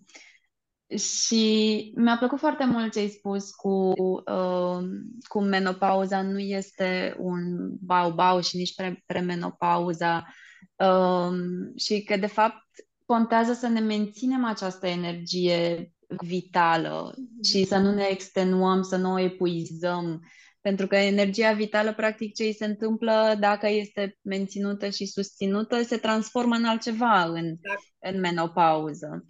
[0.97, 3.93] și mi-a plăcut foarte mult ce ai spus cu,
[4.31, 4.79] uh,
[5.27, 10.27] cu menopauza nu este un bau-bau și nici pre- premenopauza
[10.75, 11.31] uh,
[11.75, 12.65] și că de fapt
[13.05, 19.19] contează să ne menținem această energie vitală și să nu ne extenuăm, să nu o
[19.19, 20.21] epuizăm,
[20.63, 25.97] pentru că energia vitală, practic, ce îi se întâmplă dacă este menținută și susținută, se
[25.97, 27.83] transformă în altceva în, exact.
[27.99, 29.25] în menopauză.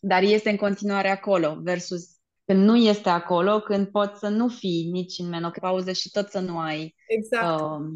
[0.00, 2.02] Dar este în continuare acolo, versus
[2.44, 6.40] când nu este acolo, când poți să nu fii nici în menopauză și tot să
[6.40, 7.60] nu ai exact.
[7.60, 7.86] uh,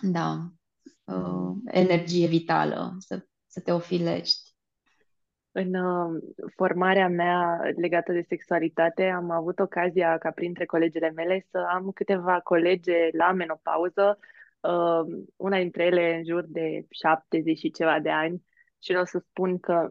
[0.00, 0.52] da,
[1.04, 4.43] uh, energie vitală, să, să te ofilești?
[5.56, 6.22] În uh,
[6.56, 12.40] formarea mea legată de sexualitate am avut ocazia ca printre colegele mele să am câteva
[12.40, 14.18] colege la menopauză,
[14.60, 18.42] uh, una dintre ele în jur de 70 și ceva de ani
[18.82, 19.90] și vreau să spun că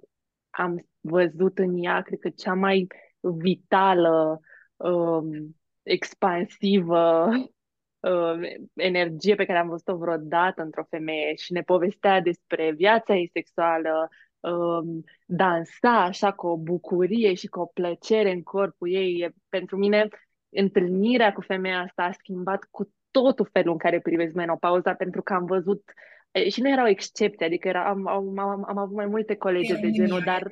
[0.50, 2.88] am văzut în ea, cred că cea mai
[3.20, 4.40] vitală,
[4.76, 7.30] um, expansivă
[8.00, 13.30] uh, energie pe care am văzut-o vreodată într-o femeie și ne povestea despre viața ei
[13.34, 14.10] sexuală,
[14.52, 19.20] um, dansa așa cu o bucurie și cu o plăcere în corpul ei.
[19.20, 20.08] E, pentru mine,
[20.50, 25.34] întâlnirea cu femeia asta a schimbat cu totul felul în care privesc menopauza, pentru că
[25.34, 25.84] am văzut
[26.50, 29.90] și nu erau excepții, adică era, am, am, am, am avut mai multe colegi de
[29.90, 30.52] genul, dar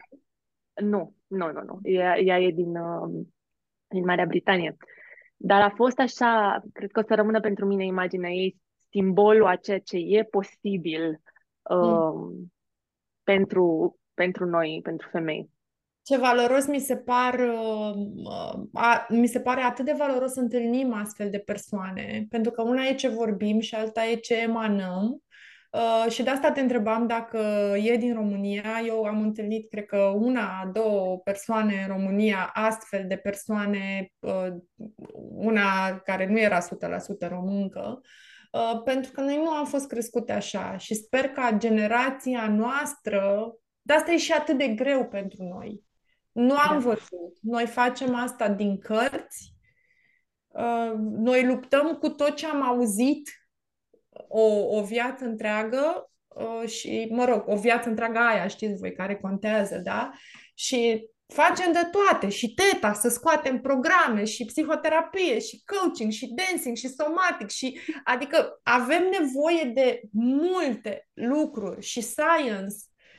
[0.82, 1.80] nu, nu, nu, nu.
[1.84, 3.26] Ea, ea e din, uh,
[3.88, 4.78] din Marea Britanie.
[5.38, 8.58] Dar a fost așa, cred că o să rămână pentru mine imaginea ei,
[8.89, 11.22] simbolul a ceea ce e posibil
[11.62, 12.52] uh, mm.
[13.24, 15.49] Pentru, pentru noi, pentru femei.
[16.03, 20.93] Ce valoros mi se par, uh, a, mi se pare atât de valoros să întâlnim
[20.93, 25.22] astfel de persoane, pentru că una e ce vorbim și alta e ce emanăm
[25.72, 27.38] Uh, și de asta te întrebam dacă
[27.84, 28.63] e din România.
[28.86, 34.47] Eu am întâlnit, cred că una, două persoane în România, astfel de persoane, uh,
[35.30, 38.09] una care nu era 100% româncă, uh,
[38.84, 44.12] pentru că noi nu am fost crescute așa și sper ca generația noastră, de asta
[44.12, 45.84] e și atât de greu pentru noi.
[46.32, 46.78] Nu am da.
[46.78, 47.38] văzut.
[47.41, 49.54] Noi facem asta din cărți,
[50.99, 53.30] noi luptăm cu tot ce am auzit
[54.28, 59.16] o, o viață întreagă uh, și, mă rog, o viață întreagă aia, știți voi, care
[59.16, 60.12] contează, da?
[60.54, 66.76] Și facem de toate, și teta, să scoatem programe, și psihoterapie, și coaching, și dancing,
[66.76, 72.76] și somatic, și adică avem nevoie de multe lucruri și science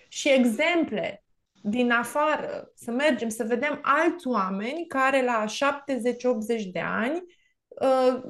[0.09, 1.25] și exemple
[1.63, 7.23] din afară, să mergem să vedem alți oameni care la 70-80 de ani
[7.69, 8.23] uh,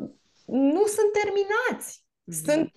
[0.47, 2.05] nu sunt terminați.
[2.45, 2.71] Sunt,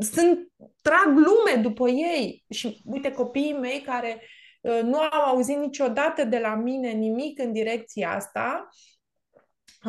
[0.00, 0.48] sunt,
[0.82, 2.44] trag lume după ei.
[2.50, 4.43] Și uite, copiii mei care uh,
[4.82, 8.68] nu au auzit niciodată de la mine nimic în direcția asta,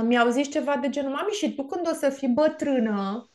[0.01, 3.29] mi-au zis ceva de genul, mami, și tu când o să fii bătrână,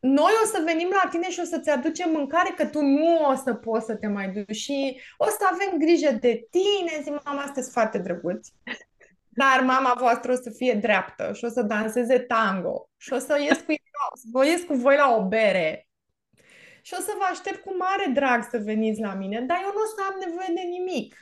[0.00, 3.34] noi o să venim la tine și o să-ți aducem mâncare, că tu nu o
[3.34, 7.02] să poți să te mai duci și o să avem grijă de tine.
[7.02, 8.52] Zic, mama, sunteți foarte drăguți.
[9.28, 13.38] Dar mama voastră o să fie dreaptă și o să danseze tango și o să
[13.40, 13.74] ies cu,
[14.14, 15.88] să ies cu voi la o bere
[16.82, 19.80] și o să vă aștept cu mare drag să veniți la mine, dar eu nu
[19.80, 21.16] o să am nevoie de nimic.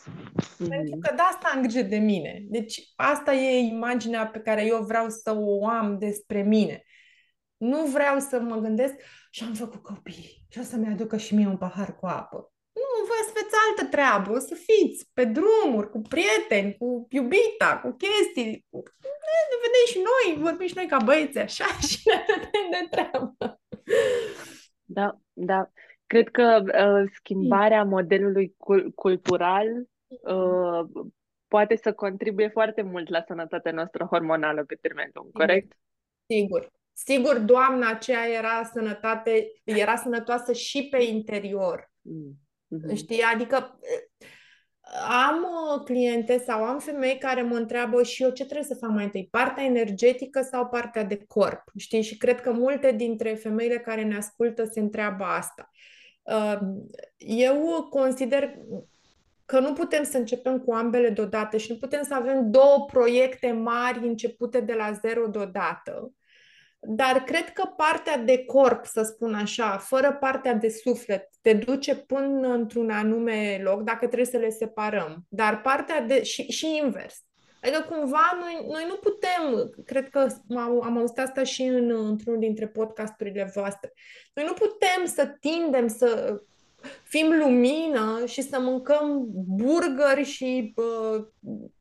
[0.00, 0.68] Mm-hmm.
[0.68, 2.44] Pentru că de asta am grijă de mine.
[2.48, 6.84] Deci asta e imaginea pe care eu vreau să o am despre mine.
[7.56, 8.94] Nu vreau să mă gândesc
[9.30, 12.52] și am făcut copii și o să-mi aducă și mie un pahar cu apă.
[12.72, 17.80] Nu, voi să faceți altă treabă, o să fiți pe drumuri, cu prieteni, cu iubita,
[17.82, 18.66] cu chestii.
[19.50, 23.60] Ne vedem și noi, vorbim și noi ca băieți așa și ne vedem de treabă.
[24.92, 25.70] Da, da.
[26.06, 29.66] Cred că uh, schimbarea modelului cul- cultural
[30.06, 31.04] uh,
[31.48, 35.76] poate să contribuie foarte mult la sănătatea noastră hormonală pe termen lung, corect?
[36.26, 36.70] Sigur.
[36.92, 41.90] Sigur, doamna aceea era sănătate, era sănătoasă și pe interior.
[42.00, 42.38] Mm.
[42.76, 42.94] Mm-hmm.
[42.94, 43.22] Știi?
[43.22, 43.78] Adică
[45.08, 48.90] am uh, cliente sau am femei care mă întreabă și eu ce trebuie să fac
[48.90, 52.02] mai întâi, partea energetică sau partea de corp, știi?
[52.02, 55.70] Și cred că multe dintre femeile care ne ascultă se întreabă asta.
[56.22, 56.58] Uh,
[57.16, 58.54] eu consider
[59.44, 63.52] că nu putem să începem cu ambele deodată și nu putem să avem două proiecte
[63.52, 66.12] mari începute de la zero deodată.
[66.82, 71.96] Dar cred că partea de corp, să spun așa, fără partea de suflet, te duce
[71.96, 75.24] până într-un anume loc, dacă trebuie să le separăm.
[75.28, 76.22] Dar partea de.
[76.22, 77.24] și, și invers.
[77.62, 80.26] Adică cumva noi, noi nu putem, cred că
[80.56, 83.92] am, am auzit asta și în, într-unul dintre podcasturile voastre,
[84.34, 86.40] noi nu putem să tindem să
[87.02, 91.24] fim lumină și să mâncăm burgeri și, uh,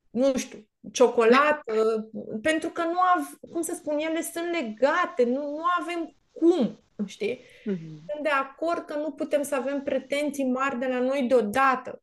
[0.10, 2.10] nu știu, ciocolată,
[2.42, 7.40] pentru că nu av, cum să spun, ele sunt legate, nu, nu avem cum, știi?
[7.40, 8.06] Mm-hmm.
[8.12, 12.02] Sunt de acord că nu putem să avem pretenții mari de la noi deodată.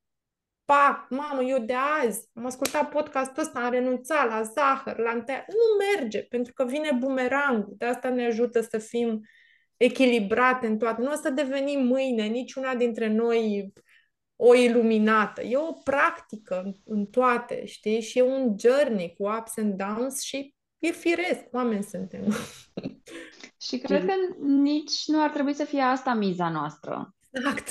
[0.64, 1.74] Pac, mamă, eu de
[2.05, 5.45] azi am ascultat podcastul ăsta, am renunțat la zahăr, la întâia.
[5.49, 7.74] Nu merge, pentru că vine bumerangul.
[7.77, 9.20] De asta ne ajută să fim
[9.77, 11.03] echilibrate în toate.
[11.03, 13.72] Nu o să devenim mâine, niciuna dintre noi
[14.37, 15.43] o iluminată.
[15.43, 18.01] E o practică în, în toate, știi?
[18.01, 22.24] Și e un journey cu ups and downs și e firesc, oameni suntem.
[23.61, 24.12] Și cred că
[24.45, 27.14] nici nu ar trebui să fie asta miza noastră.
[27.30, 27.68] Exact.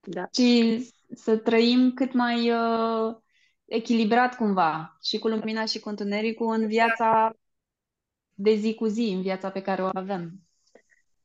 [0.00, 0.28] Da.
[0.32, 0.80] Și
[1.14, 3.16] să trăim cât mai uh,
[3.64, 7.32] echilibrat cumva, și cu lumina și cu întunericul în viața
[8.34, 10.32] de zi cu zi, în viața pe care o avem.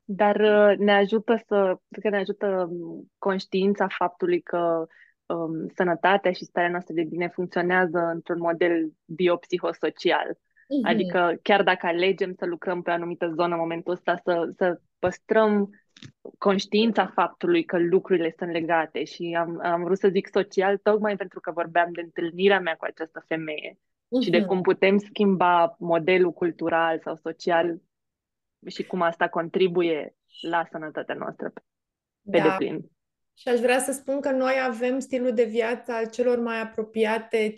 [0.08, 4.86] Dar uh, ne ajută să, că ne ajută um, conștiința faptului că
[5.26, 10.32] um, sănătatea și starea noastră de bine funcționează într-un model biopsihosocial.
[10.32, 10.82] Mm-hmm.
[10.82, 14.80] Adică chiar dacă alegem să lucrăm pe o anumită zonă în momentul ăsta, să, să
[14.98, 15.70] păstrăm
[16.38, 21.40] conștiința faptului că lucrurile sunt legate și am, am vrut să zic social tocmai pentru
[21.40, 24.24] că vorbeam de întâlnirea mea cu această femeie uh-huh.
[24.24, 27.80] și de cum putem schimba modelul cultural sau social
[28.66, 31.52] și cum asta contribuie la sănătatea noastră
[32.30, 32.42] pe da.
[32.42, 32.90] deplin.
[33.38, 37.52] Și aș vrea să spun că noi avem stilul de viață al celor mai apropiate
[37.52, 37.54] 5-6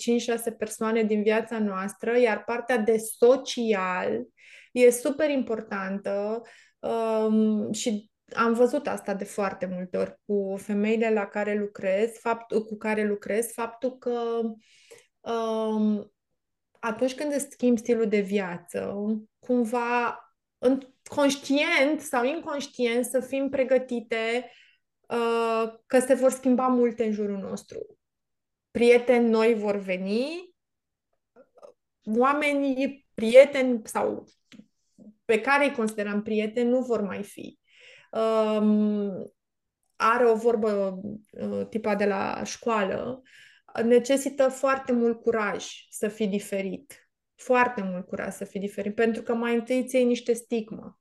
[0.59, 4.27] persoane din viața noastră, iar partea de social
[4.73, 6.43] e super importantă
[6.79, 12.65] um, și am văzut asta de foarte multe ori cu femeile la care lucrez, faptul,
[12.65, 14.41] cu care lucrez, faptul că
[15.33, 16.13] um,
[16.79, 18.95] atunci când îți schimbi stilul de viață,
[19.39, 20.19] cumva
[20.59, 24.51] în, conștient sau inconștient să fim pregătite
[25.09, 27.99] uh, că se vor schimba multe în jurul nostru.
[28.71, 30.55] Prieteni noi vor veni,
[32.17, 34.25] oamenii prieteni sau
[35.25, 37.59] pe care îi considerăm prieteni nu vor mai fi.
[38.11, 39.33] Um,
[39.97, 41.01] are o vorbă
[41.31, 43.23] uh, tipa de la școală,
[43.85, 47.08] necesită foarte mult curaj să fii diferit.
[47.39, 51.01] Foarte mult curaj să fii diferit, pentru că mai întâi ți niște stigmă.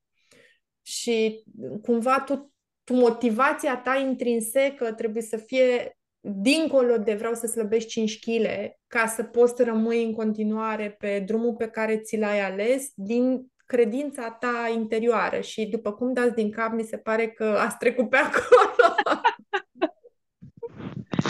[0.81, 1.43] Și
[1.81, 8.19] cumva tu, tu, motivația ta intrinsecă trebuie să fie dincolo de vreau să slăbești 5
[8.19, 8.45] kg
[8.88, 13.51] ca să poți să rămâi în continuare pe drumul pe care ți l-ai ales din
[13.65, 18.09] credința ta interioară și după cum dați din cap, mi se pare că ați trecut
[18.09, 18.95] pe acolo.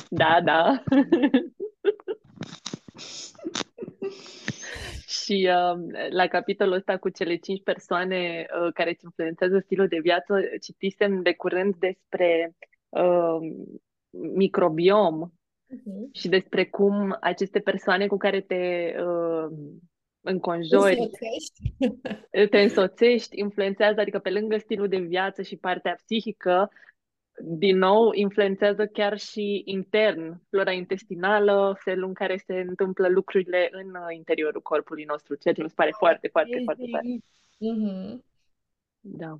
[0.09, 0.83] Da, da.
[5.27, 9.99] și uh, la capitolul ăsta cu cele cinci persoane uh, care îți influențează stilul de
[9.99, 12.55] viață, citisem de curând despre
[12.89, 13.37] uh,
[14.09, 16.11] microbiom uh-huh.
[16.11, 19.57] și despre cum aceste persoane cu care te uh,
[20.21, 21.61] înconjori, însoțești.
[22.51, 26.71] te însoțești, influențează, adică pe lângă stilul de viață și partea psihică,
[27.43, 33.93] din nou, influențează chiar și intern, flora intestinală, felul în care se întâmplă lucrurile în
[34.15, 37.07] interiorul corpului nostru, ceea ce mi se pare foarte, foarte, foarte tare.
[37.07, 38.25] Mm-hmm.
[38.99, 39.37] Da.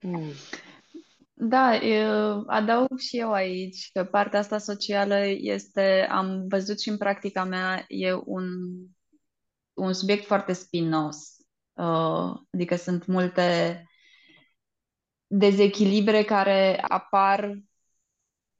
[0.00, 0.32] Mm.
[1.42, 6.96] Da, eu adaug și eu aici că partea asta socială este, am văzut și în
[6.96, 8.44] practica mea, e un,
[9.72, 11.16] un subiect foarte spinos.
[11.72, 13.82] Uh, adică sunt multe
[15.32, 17.58] dezechilibre care apar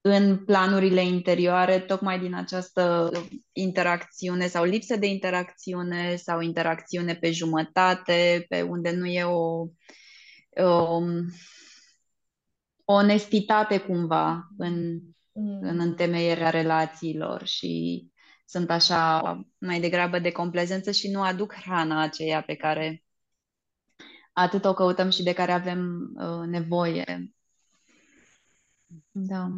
[0.00, 3.10] în planurile interioare, tocmai din această
[3.52, 9.66] interacțiune sau lipsă de interacțiune sau interacțiune pe jumătate, pe unde nu e o,
[10.56, 11.00] o
[12.84, 15.00] onestitate cumva în,
[15.32, 15.58] mm.
[15.62, 18.04] în întemeierea relațiilor și
[18.44, 19.20] sunt așa
[19.58, 23.04] mai degrabă de complezență și nu aduc hrana aceea pe care
[24.40, 27.34] atât o căutăm și de care avem uh, nevoie.
[29.10, 29.48] Da.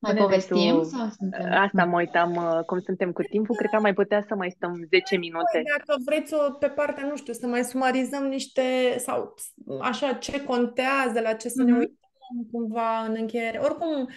[0.00, 0.74] Mai povestim?
[0.74, 0.82] Tu...
[0.82, 1.52] Sau suntem...
[1.52, 3.56] Asta mă uitam uh, cum suntem cu timpul.
[3.56, 5.62] Cred că am mai putea să mai stăm 10 minute.
[5.78, 9.34] Dacă vreți o, pe partea, nu știu, să mai sumarizăm niște, sau
[9.80, 11.66] așa, ce contează, la ce să mm-hmm.
[11.66, 11.80] ne mhm.
[11.80, 13.58] uităm cumva în încheiere.
[13.58, 14.08] Oricum,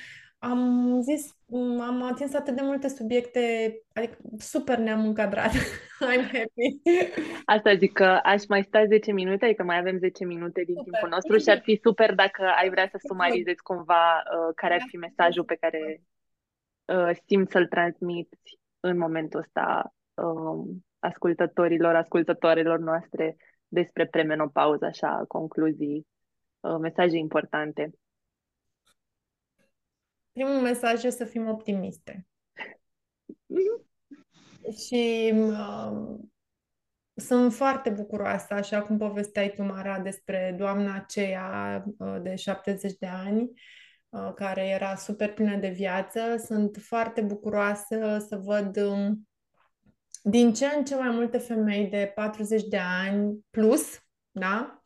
[0.49, 1.35] am zis,
[1.79, 3.39] am atins atât de multe subiecte,
[3.93, 5.51] adică super ne-am încadrat.
[6.11, 6.81] I'm happy.
[7.45, 10.91] Asta zic că aș mai sta 10 minute, adică mai avem 10 minute din super.
[10.91, 14.83] timpul nostru și ar fi super dacă ai vrea să sumarizezi cumva uh, care ar
[14.87, 16.01] fi mesajul pe care
[16.85, 23.35] uh, simți să-l transmiți în momentul ăsta uh, ascultătorilor, ascultătoarelor noastre
[23.67, 26.07] despre premenopauză, așa, concluzii,
[26.59, 27.91] uh, mesaje importante.
[30.37, 32.27] Primul mesaj este să fim optimiste.
[34.85, 36.19] Și uh,
[37.15, 43.05] sunt foarte bucuroasă, așa cum povesteai tu, Mara, despre doamna aceea uh, de 70 de
[43.05, 43.51] ani,
[44.09, 46.19] uh, care era super plină de viață.
[46.45, 49.27] Sunt foarte bucuroasă să văd um,
[50.23, 53.99] din ce în ce mai multe femei de 40 de ani plus,
[54.31, 54.83] da?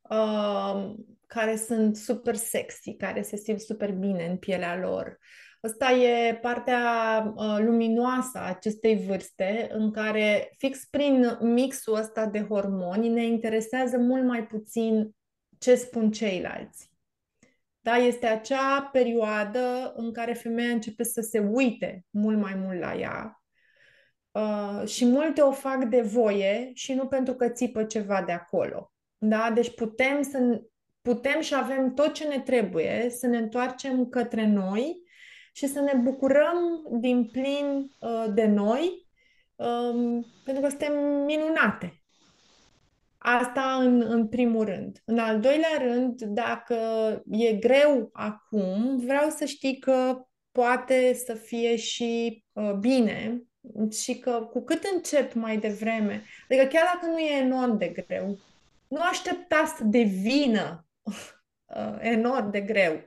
[0.00, 0.94] Uh,
[1.34, 5.18] care sunt super sexy, care se simt super bine în pielea lor,
[5.64, 6.82] Asta e partea
[7.36, 13.98] uh, luminoasă a acestei vârste, în care fix prin mixul ăsta de hormoni ne interesează
[13.98, 15.14] mult mai puțin
[15.58, 16.90] ce spun ceilalți.
[17.80, 22.94] Da, este acea perioadă în care femeia începe să se uite mult mai mult la
[22.94, 23.42] ea
[24.30, 28.92] uh, și multe o fac de voie și nu pentru că țipă ceva de acolo.
[29.18, 29.50] Da?
[29.54, 30.62] Deci putem, să,
[31.02, 35.02] putem și avem tot ce ne trebuie să ne întoarcem către noi
[35.52, 39.06] și să ne bucurăm din plin uh, de noi
[39.54, 40.94] um, pentru că suntem
[41.24, 41.96] minunate.
[43.18, 45.02] Asta în, în primul rând.
[45.04, 46.76] În al doilea rând, dacă
[47.30, 53.42] e greu acum, vreau să știi că poate să fie și uh, bine
[53.90, 58.38] și că cu cât încep mai devreme, adică chiar dacă nu e enorm de greu,
[58.88, 60.91] nu aștepta să devină uh,
[62.00, 63.00] enorm de greu.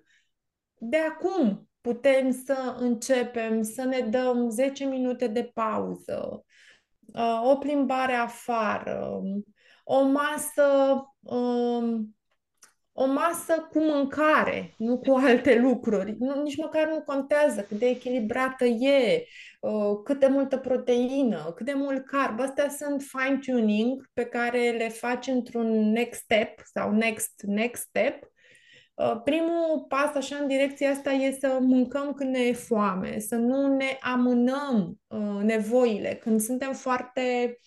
[0.78, 6.46] De acum putem să începem să ne dăm 10 minute de pauză,
[7.14, 9.22] uh, o plimbare afară,
[9.84, 10.64] o masă,
[11.20, 12.16] um,
[12.98, 16.16] o masă cu mâncare, nu cu alte lucruri.
[16.20, 19.26] Nu, nici măcar nu contează cât de echilibrată e,
[19.60, 22.40] uh, cât de multă proteină, cât de mult carb.
[22.40, 28.34] Astea sunt fine-tuning pe care le faci într-un next step sau next next step
[28.96, 33.36] Uh, primul pas așa în direcția asta e să mâncăm când ne e foame, să
[33.36, 36.16] nu ne amânăm uh, nevoile.
[36.16, 37.58] Când suntem foarte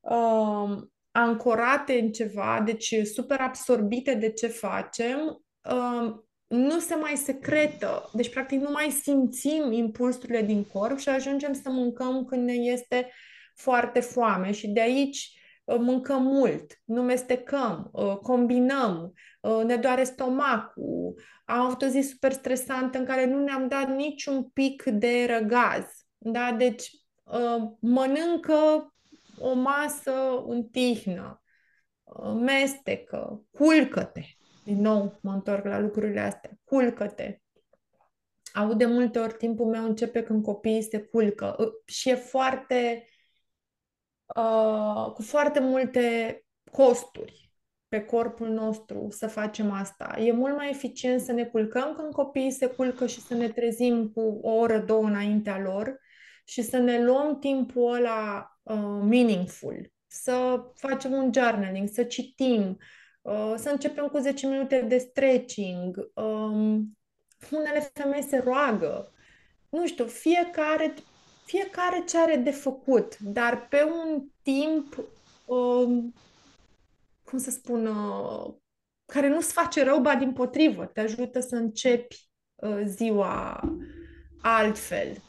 [0.00, 0.76] uh,
[1.20, 6.14] ancorate în ceva, deci super absorbite de ce facem, uh,
[6.46, 8.10] nu se mai secretă.
[8.12, 13.10] Deci, practic, nu mai simțim impulsurile din corp și ajungem să mâncăm când ne este
[13.54, 14.52] foarte foame.
[14.52, 15.30] Și de aici
[15.64, 21.14] uh, mâncăm mult, nu mestecăm, uh, combinăm, Uh, ne doare stomacul,
[21.44, 25.84] am avut o zi super stresantă în care nu ne-am dat niciun pic de răgaz.
[26.18, 26.52] Da?
[26.52, 26.90] Deci
[27.24, 28.92] uh, mănâncă
[29.40, 31.42] o masă în tihnă,
[32.02, 34.22] uh, mestecă, culcă-te.
[34.64, 36.50] Din nou mă întorc la lucrurile astea.
[36.64, 37.38] Culcă-te.
[38.52, 43.04] Aud de multe ori timpul meu începe când copiii se culcă și e foarte
[44.36, 47.52] uh, cu foarte multe costuri
[47.88, 50.14] pe corpul nostru să facem asta.
[50.18, 54.08] E mult mai eficient să ne culcăm când copiii se culcă și să ne trezim
[54.08, 56.00] cu o oră, două înaintea lor
[56.44, 62.78] și să ne luăm timpul ăla uh, meaningful, să facem un journaling, să citim,
[63.22, 66.10] uh, să începem cu 10 minute de stretching.
[66.14, 66.96] Um,
[67.50, 69.12] unele femei se roagă.
[69.68, 70.94] Nu știu, fiecare,
[71.44, 75.04] fiecare ce are de făcut, dar pe un timp
[75.46, 76.14] um,
[77.24, 78.54] cum să spun, uh,
[79.06, 83.60] care nu-ți face rău, ba din potrivă, te ajută să începi uh, ziua
[84.40, 85.22] altfel.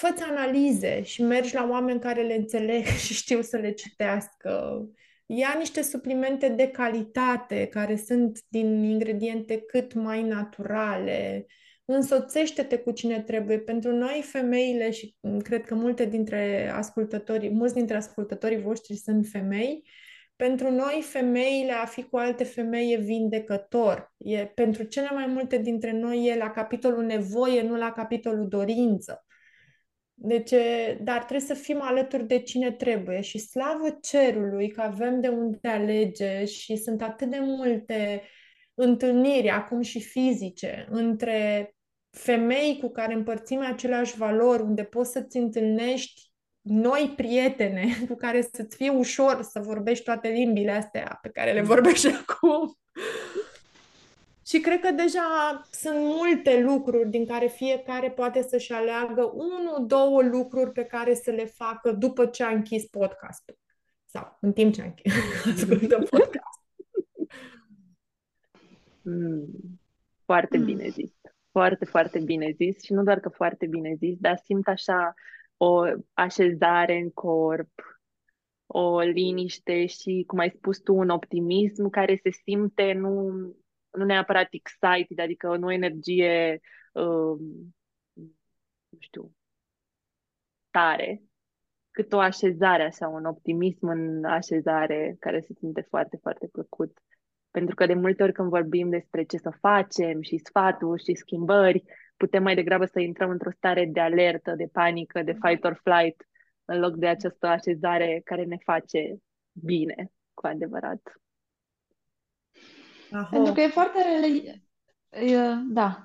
[0.00, 4.82] Fă-ți analize și mergi la oameni care le înțeleg și știu să le citească.
[5.26, 11.46] Ia niște suplimente de calitate care sunt din ingrediente cât mai naturale.
[11.46, 11.52] Uh,
[11.94, 13.58] însoțește-te cu cine trebuie.
[13.58, 19.88] Pentru noi, femeile, și cred că multe dintre ascultătorii, mulți dintre ascultătorii voștri sunt femei,
[20.36, 24.14] pentru noi, femeile, a fi cu alte femei e vindecător.
[24.16, 29.24] E, pentru cele mai multe dintre noi e la capitolul nevoie, nu la capitolul dorință.
[30.22, 30.50] Deci,
[31.00, 35.68] dar trebuie să fim alături de cine trebuie și slavă cerului că avem de unde
[35.68, 38.22] alege și sunt atât de multe
[38.74, 41.74] întâlniri, acum și fizice, între
[42.10, 48.76] femei cu care împărțim aceleași valori, unde poți să-ți întâlnești noi prietene cu care să-ți
[48.76, 52.78] fie ușor să vorbești toate limbile astea pe care le vorbești acum.
[54.50, 60.22] Și cred că deja sunt multe lucruri din care fiecare poate să-și aleagă unul, două
[60.22, 63.58] lucruri pe care să le facă după ce a închis podcastul.
[64.04, 65.12] Sau în timp ce a închis
[65.54, 66.62] ascultă podcast.
[69.02, 69.46] Mm,
[70.24, 70.64] foarte mm.
[70.64, 71.10] bine zis.
[71.50, 75.14] Foarte, foarte bine zis și nu doar că foarte bine zis, dar simt așa
[75.56, 75.82] o
[76.12, 77.70] așezare în corp,
[78.66, 83.32] o liniște și, cum ai spus tu, un optimism care se simte nu,
[83.92, 86.60] nu neapărat excited, adică nu energie,
[86.92, 87.38] uh,
[88.88, 89.32] nu știu,
[90.70, 91.22] tare,
[91.90, 96.98] cât o așezare, așa, un optimism în așezare care se simte foarte, foarte plăcut.
[97.50, 101.82] Pentru că de multe ori când vorbim despre ce să facem și sfaturi și schimbări,
[102.16, 106.26] putem mai degrabă să intrăm într-o stare de alertă, de panică, de fight or flight,
[106.64, 109.16] în loc de această așezare care ne face
[109.52, 111.00] bine, cu adevărat.
[113.12, 113.28] Aho.
[113.30, 114.64] Pentru că e foarte, rele-
[115.68, 116.04] Da.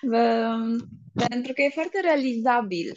[1.28, 2.92] Pentru că e foarte realizabil.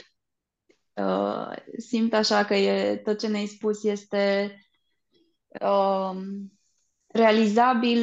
[1.78, 4.56] Simt așa că e, tot ce ne-ai spus este
[7.08, 8.00] realizabil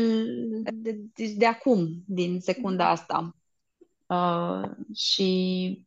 [0.73, 3.37] de, de, de acum, din secunda asta.
[4.95, 5.87] Și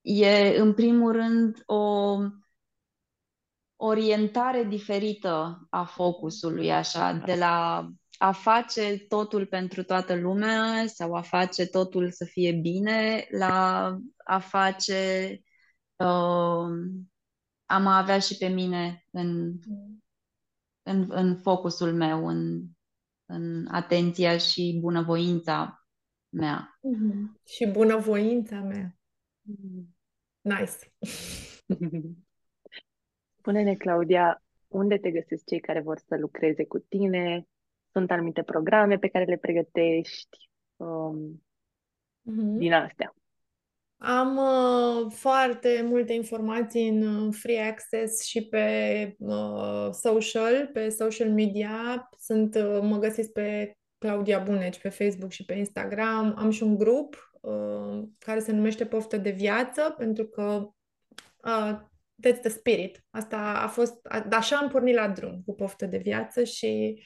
[0.00, 2.16] e, în primul rând, o
[3.76, 11.20] orientare diferită a focusului, așa, de la a face totul pentru toată lumea sau a
[11.20, 13.86] face totul să fie bine, la
[14.24, 15.30] a face
[15.96, 16.68] uh,
[17.66, 19.58] a mă avea și pe mine în,
[20.82, 22.62] în, în focusul meu, în,
[23.26, 25.86] în atenția și bunăvoința
[26.28, 26.78] mea.
[26.78, 27.42] Mm-hmm.
[27.44, 28.98] Și bunăvoința mea.
[29.42, 29.96] Mm.
[30.40, 30.78] Nice.
[33.46, 37.46] Spune-ne, Claudia, unde te găsesc cei care vor să lucreze cu tine?
[37.92, 41.42] Sunt anumite programe pe care le pregătești um,
[42.22, 42.58] mm-hmm.
[42.58, 43.14] din astea.
[43.96, 51.30] Am uh, foarte multe informații în uh, free access și pe uh, social, pe social
[51.30, 52.08] media.
[52.18, 56.34] Sunt, uh, mă găsiți pe Claudia Buneci pe Facebook și pe Instagram.
[56.38, 60.68] Am și un grup uh, care se numește Poftă de Viață, pentru că
[61.44, 61.80] uh,
[62.22, 63.04] that's the spirit.
[63.10, 67.02] Asta a fost, a, așa am pornit la drum cu Poftă de Viață și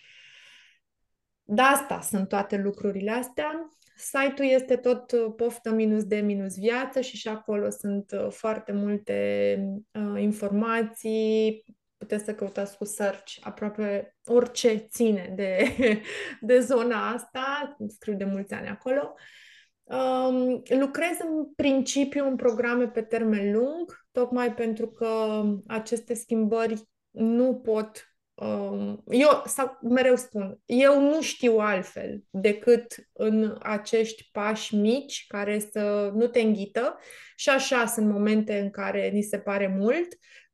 [1.42, 3.68] de asta sunt toate lucrurile astea.
[3.96, 8.72] Site-ul este tot uh, poftă minus de minus viață și și acolo sunt uh, foarte
[8.72, 9.56] multe
[9.92, 11.64] uh, informații.
[11.96, 15.76] Puteți să căutați cu search aproape orice ține de,
[16.40, 17.76] de zona asta.
[17.88, 19.00] Scriu de mulți ani acolo.
[19.00, 19.14] Um,
[20.68, 28.10] lucrez în principiu în programe pe termen lung, tocmai pentru că aceste schimbări nu pot
[28.40, 35.58] Um, eu sau mereu spun, eu nu știu altfel decât în acești pași mici care
[35.58, 36.98] să nu te înghită.
[37.36, 40.08] Și așa sunt momente în care ni se pare mult,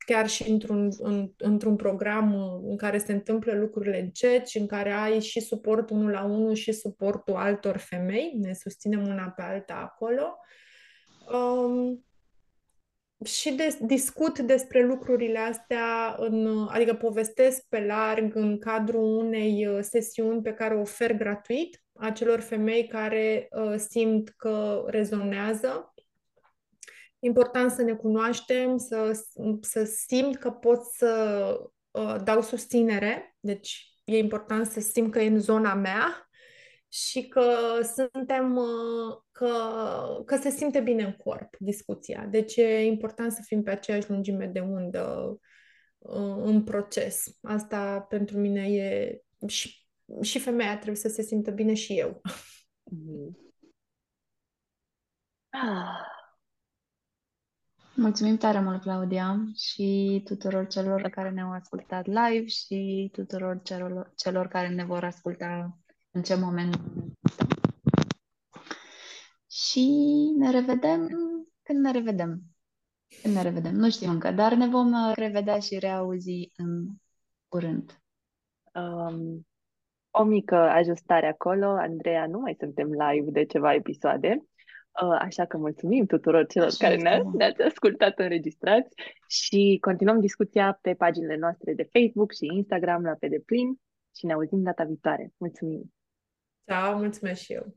[0.07, 2.35] chiar și într-un, în, într-un program
[2.69, 6.55] în care se întâmplă lucrurile încet și în care ai și suportul unul la unul
[6.55, 10.39] și suportul altor femei, ne susținem una pe alta acolo.
[11.33, 12.07] Um,
[13.25, 19.79] și de, discut despre lucrurile astea, în, adică povestesc pe larg în cadrul unei uh,
[19.81, 25.95] sesiuni pe care o ofer gratuit acelor femei care uh, simt că rezonează.
[27.19, 29.25] Important să ne cunoaștem, să,
[29.61, 35.27] să simt că pot să uh, dau susținere, deci e important să simt că e
[35.27, 36.29] în zona mea
[36.89, 39.53] și că suntem, uh, că,
[40.25, 42.27] că se simte bine în corp discuția.
[42.31, 45.37] Deci e important să fim pe aceeași lungime de undă
[45.99, 47.39] uh, în proces.
[47.43, 49.87] Asta pentru mine e și,
[50.23, 52.21] și femeia trebuie să se simtă bine și eu.
[52.83, 53.37] Mm.
[57.99, 64.49] Mulțumim tare mult, Claudia, și tuturor celor care ne-au ascultat live și tuturor celor, celor
[64.49, 65.78] care ne vor asculta
[66.11, 66.80] în ce moment
[69.51, 69.88] și
[70.36, 71.09] ne revedem
[71.62, 72.40] când ne revedem.
[73.22, 76.86] Când ne revedem, nu știm încă, dar ne vom revedea și reauzi în
[77.49, 78.01] curând.
[78.74, 79.47] Um,
[80.11, 81.66] o mică ajustare acolo.
[81.66, 84.56] Andreea, nu mai suntem live de ceva episoade, uh,
[85.03, 88.94] Uh, așa că mulțumim tuturor celor Așa care ne-a, ne-ați ascultat înregistrați
[89.28, 93.80] și continuăm discuția pe paginile noastre de Facebook și Instagram la pe deplin
[94.16, 95.32] și ne auzim data viitoare.
[95.36, 95.94] Mulțumim!
[96.64, 97.76] Ciao, mulțumesc și eu!